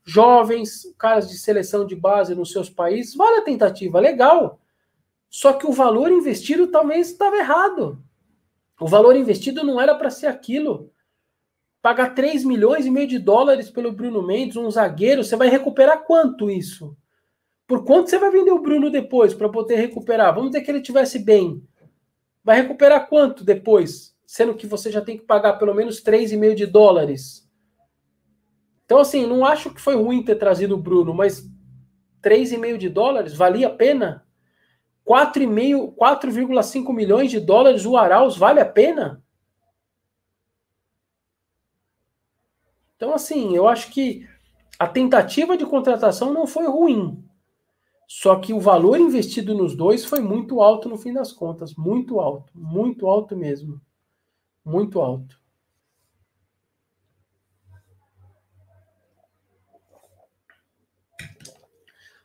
[0.03, 4.59] Jovens, caras de seleção de base nos seus países, vale a tentativa, legal.
[5.29, 8.03] Só que o valor investido talvez estava errado.
[8.79, 10.91] O valor investido não era para ser aquilo.
[11.81, 16.03] Pagar 3 milhões e meio de dólares pelo Bruno Mendes, um zagueiro, você vai recuperar
[16.05, 16.97] quanto isso?
[17.67, 20.33] Por quanto você vai vender o Bruno depois para poder recuperar?
[20.33, 21.63] Vamos dizer que ele tivesse bem.
[22.45, 24.15] Vai recuperar quanto depois?
[24.23, 27.49] Sendo que você já tem que pagar pelo menos 3,5 de dólares.
[28.85, 31.49] Então, assim, não acho que foi ruim ter trazido o Bruno, mas
[32.21, 34.23] 3,5 de dólares valia a pena?
[35.03, 39.23] 4,5 milhões de dólares o Arauz vale a pena?
[42.95, 44.27] Então, assim, eu acho que
[44.77, 47.24] a tentativa de contratação não foi ruim.
[48.07, 51.73] Só que o valor investido nos dois foi muito alto no fim das contas.
[51.75, 52.51] Muito alto.
[52.55, 53.81] Muito alto mesmo.
[54.63, 55.39] Muito alto.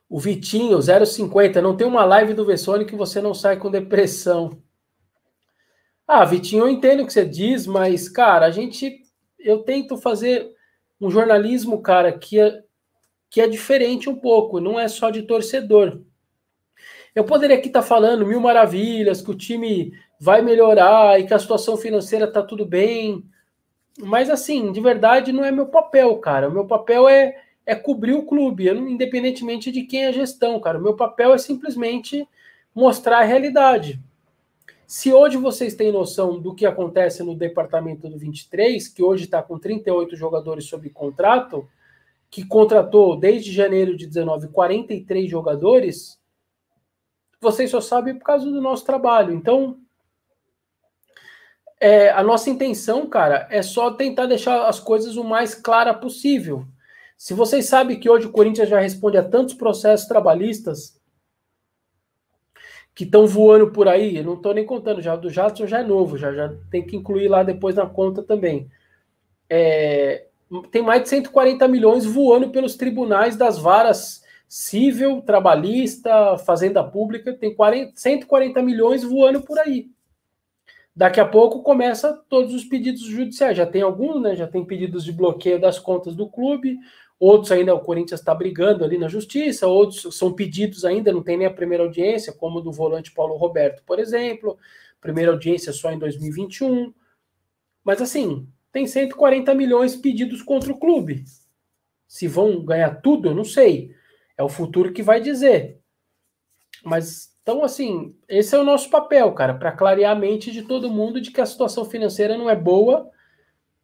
[0.09, 4.61] O Vitinho, 050, não tem uma live do Vessone que você não sai com depressão.
[6.05, 9.01] Ah, Vitinho, eu entendo o que você diz, mas, cara, a gente.
[9.39, 10.51] Eu tento fazer
[11.01, 12.61] um jornalismo, cara, que é,
[13.31, 16.01] que é diferente um pouco, não é só de torcedor.
[17.15, 21.33] Eu poderia aqui estar tá falando mil maravilhas, que o time vai melhorar e que
[21.33, 23.25] a situação financeira tá tudo bem.
[23.99, 26.49] Mas, assim, de verdade, não é meu papel, cara.
[26.49, 30.77] O meu papel é é cobrir o clube, independentemente de quem é a gestão, cara.
[30.77, 32.27] O meu papel é simplesmente
[32.75, 34.01] mostrar a realidade.
[34.89, 39.41] Se hoje vocês têm noção do que acontece no departamento do 23, que hoje está
[39.41, 41.69] com 38 jogadores sob contrato,
[42.31, 46.19] que contratou desde janeiro de 19 43 jogadores,
[47.41, 49.35] vocês só sabem por causa do nosso trabalho.
[49.35, 49.79] Então,
[51.81, 56.67] é, a nossa intenção, cara, é só tentar deixar as coisas o mais clara possível.
[57.17, 61.01] Se vocês sabem que hoje o Corinthians já responde a tantos processos trabalhistas
[62.95, 65.83] que estão voando por aí, eu não estou nem contando, já do Jadson já é
[65.83, 68.71] novo, já, já tem que incluir lá depois na conta também.
[69.49, 70.27] É,
[70.71, 77.55] tem mais de 140 milhões voando pelos tribunais das varas civil, trabalhista, fazenda pública, tem
[77.55, 79.89] 40, 140 milhões voando por aí.
[80.95, 83.57] Daqui a pouco começa todos os pedidos judiciais.
[83.57, 84.35] Já tem alguns, né?
[84.35, 86.77] Já tem pedidos de bloqueio das contas do clube,
[87.19, 91.37] outros ainda o Corinthians está brigando ali na justiça, outros são pedidos ainda, não tem
[91.37, 94.59] nem a primeira audiência, como o do volante Paulo Roberto, por exemplo,
[95.01, 96.93] primeira audiência só em 2021.
[97.85, 101.25] Mas assim, tem 140 milhões pedidos contra o clube.
[102.07, 103.95] Se vão ganhar tudo, eu não sei.
[104.37, 105.81] É o futuro que vai dizer.
[106.85, 110.91] Mas Então, assim, esse é o nosso papel, cara, para clarear a mente de todo
[110.91, 113.11] mundo de que a situação financeira não é boa,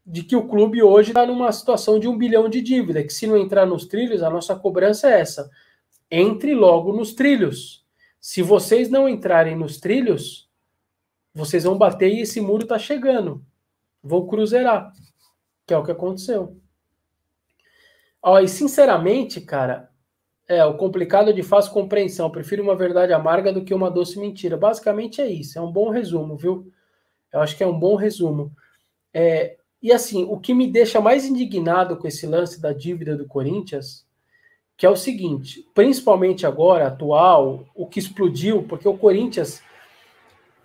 [0.06, 3.26] de que o clube hoje está numa situação de um bilhão de dívida, que se
[3.26, 5.50] não entrar nos trilhos, a nossa cobrança é essa.
[6.08, 7.84] Entre logo nos trilhos.
[8.20, 10.48] Se vocês não entrarem nos trilhos,
[11.34, 13.44] vocês vão bater e esse muro está chegando.
[14.06, 14.92] Vão cruzeirar,
[15.66, 16.56] que é o que aconteceu.
[18.22, 19.90] Ó, e sinceramente, cara,
[20.48, 22.30] é, o complicado de fácil compreensão.
[22.30, 24.56] Prefiro uma verdade amarga do que uma doce mentira.
[24.56, 25.58] Basicamente é isso.
[25.58, 26.72] É um bom resumo, viu?
[27.32, 28.52] Eu acho que é um bom resumo.
[29.12, 33.26] É, e assim, o que me deixa mais indignado com esse lance da dívida do
[33.26, 34.06] Corinthians,
[34.76, 39.62] que é o seguinte, principalmente agora, atual, o que explodiu, porque o Corinthians,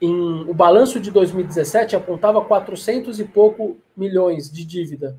[0.02, 5.18] em, o balanço de 2017 apontava 400 e pouco milhões de dívida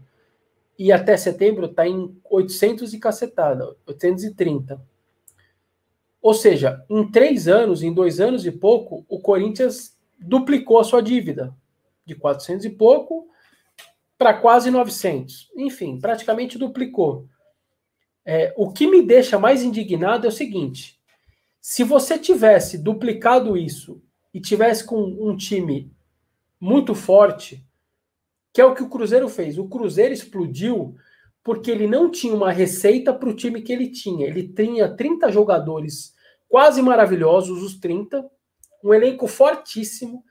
[0.79, 4.83] e até setembro está em 800 e cacetada, 830.
[6.21, 11.01] Ou seja, em três anos, em dois anos e pouco, o Corinthians duplicou a sua
[11.01, 11.55] dívida,
[12.05, 13.29] de 400 e pouco
[14.19, 15.51] para quase 900.
[15.57, 17.29] Enfim, praticamente duplicou.
[18.25, 21.01] É, o que me deixa mais indignado é o seguinte:
[21.61, 24.03] se você tivesse duplicado isso
[24.33, 25.93] e tivesse com um time
[26.61, 27.65] muito forte,
[28.53, 29.59] que é o que o Cruzeiro fez.
[29.59, 30.95] O Cruzeiro explodiu
[31.43, 34.27] porque ele não tinha uma receita para o time que ele tinha.
[34.27, 36.15] Ele tinha 30 jogadores
[36.49, 38.25] quase maravilhosos, os 30,
[38.85, 40.23] um elenco fortíssimo,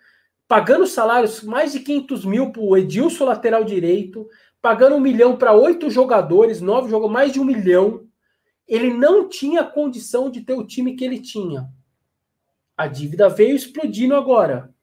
[0.48, 4.28] pagando salários mais de 500 mil para o Edilson, lateral direito,
[4.62, 8.06] pagando um milhão para oito jogadores, nove jogadores, mais de um milhão.
[8.68, 11.68] Ele não tinha condição de ter o time que ele tinha.
[12.82, 14.74] A dívida veio explodindo agora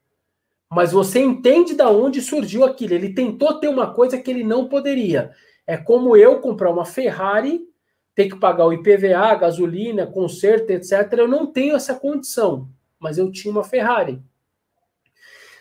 [0.69, 2.93] mas você entende da onde surgiu aquilo.
[2.93, 5.33] Ele tentou ter uma coisa que ele não poderia.
[5.65, 7.67] É como eu comprar uma Ferrari,
[8.13, 11.11] ter que pagar o IPVA, gasolina, conserto, etc.
[11.13, 12.69] Eu não tenho essa condição,
[12.99, 14.21] mas eu tinha uma Ferrari.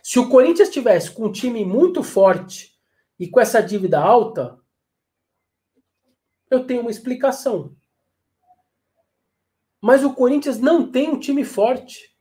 [0.02, 2.74] Se o Corinthians tivesse com um time muito forte
[3.18, 4.58] e com essa dívida alta,
[6.50, 7.74] eu tenho uma explicação.
[9.80, 12.17] Mas o Corinthians não tem um time forte.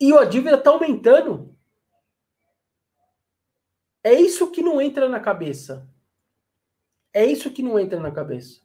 [0.00, 1.54] E a dívida está aumentando.
[4.04, 5.88] É isso que não entra na cabeça.
[7.12, 8.60] É isso que não entra na cabeça.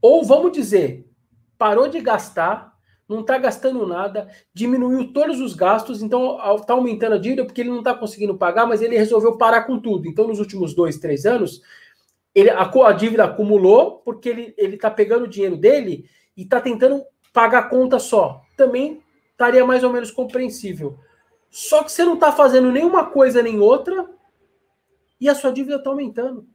[0.00, 1.10] Ou vamos dizer,
[1.58, 2.74] parou de gastar,
[3.08, 7.70] não está gastando nada, diminuiu todos os gastos, então está aumentando a dívida porque ele
[7.70, 10.08] não está conseguindo pagar, mas ele resolveu parar com tudo.
[10.08, 11.60] Então, nos últimos dois, três anos,
[12.34, 17.04] ele, a, a dívida acumulou porque ele está pegando o dinheiro dele e está tentando
[17.32, 18.42] pagar a conta só.
[18.56, 19.03] Também
[19.34, 20.98] estaria mais ou menos compreensível.
[21.50, 24.08] Só que você não está fazendo nenhuma coisa nem outra,
[25.20, 26.48] e a sua dívida está aumentando.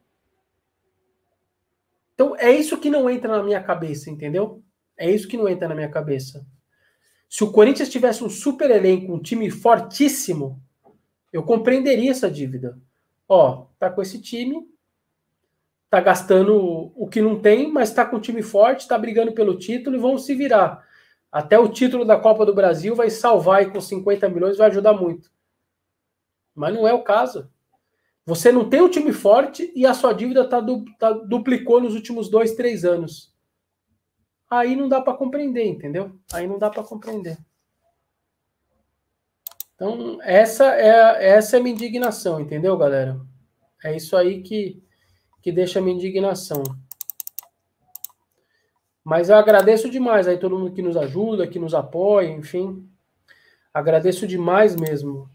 [2.13, 4.61] Então, é isso que não entra na minha cabeça, entendeu?
[4.97, 6.45] É isso que não entra na minha cabeça.
[7.29, 10.61] Se o Corinthians tivesse um super elenco, um time fortíssimo,
[11.31, 12.77] eu compreenderia essa dívida.
[13.27, 14.67] Ó, tá com esse time,
[15.89, 19.57] tá gastando o que não tem, mas tá com um time forte, tá brigando pelo
[19.57, 20.85] título e vão se virar.
[21.31, 24.93] Até o título da Copa do Brasil vai salvar e com 50 milhões vai ajudar
[24.93, 25.31] muito.
[26.55, 27.49] Mas não é o caso.
[28.25, 31.95] Você não tem um time forte e a sua dívida tá, du tá duplicou nos
[31.95, 33.33] últimos dois, três anos.
[34.49, 36.19] Aí não dá para compreender, entendeu?
[36.33, 37.37] Aí não dá para compreender.
[39.75, 43.19] Então, essa é, essa é a minha indignação, entendeu, galera?
[43.83, 44.83] É isso aí que,
[45.41, 46.63] que deixa a minha indignação.
[49.09, 52.87] Mas eu agradeço demais aí todo mundo que nos ajuda, que nos apoia, enfim.
[53.73, 55.27] Agradeço demais mesmo.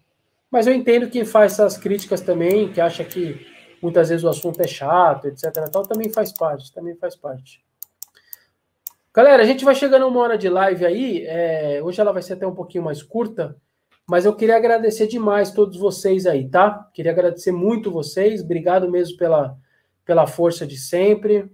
[0.48, 3.44] Mas eu entendo quem faz essas críticas também, que acha que
[3.82, 5.50] muitas vezes o assunto é chato, etc.
[5.72, 7.64] Tal, também faz parte, também faz parte.
[9.12, 11.24] Galera, a gente vai chegando uma hora de live aí.
[11.26, 13.56] É, hoje ela vai ser até um pouquinho mais curta,
[14.06, 16.88] mas eu queria agradecer demais todos vocês aí, tá?
[16.94, 18.40] Queria agradecer muito vocês.
[18.40, 19.58] Obrigado mesmo pela,
[20.04, 21.50] pela força de sempre.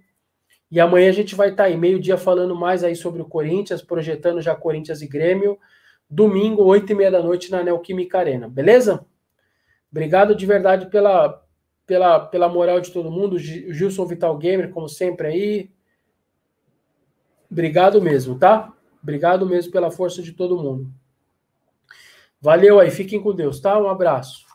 [0.71, 4.41] E amanhã a gente vai estar aí, meio-dia, falando mais aí sobre o Corinthians, projetando
[4.41, 5.59] já Corinthians e Grêmio
[6.11, 9.07] domingo, oito e meia da noite, na Neoquímica Arena, beleza?
[9.91, 11.45] Obrigado de verdade pela,
[11.87, 13.39] pela, pela moral de todo mundo.
[13.39, 15.71] Gilson Vital Gamer, como sempre aí.
[17.51, 18.73] Obrigado mesmo, tá?
[19.03, 20.93] Obrigado mesmo pela força de todo mundo.
[22.41, 23.79] Valeu aí, fiquem com Deus, tá?
[23.79, 24.50] Um abraço.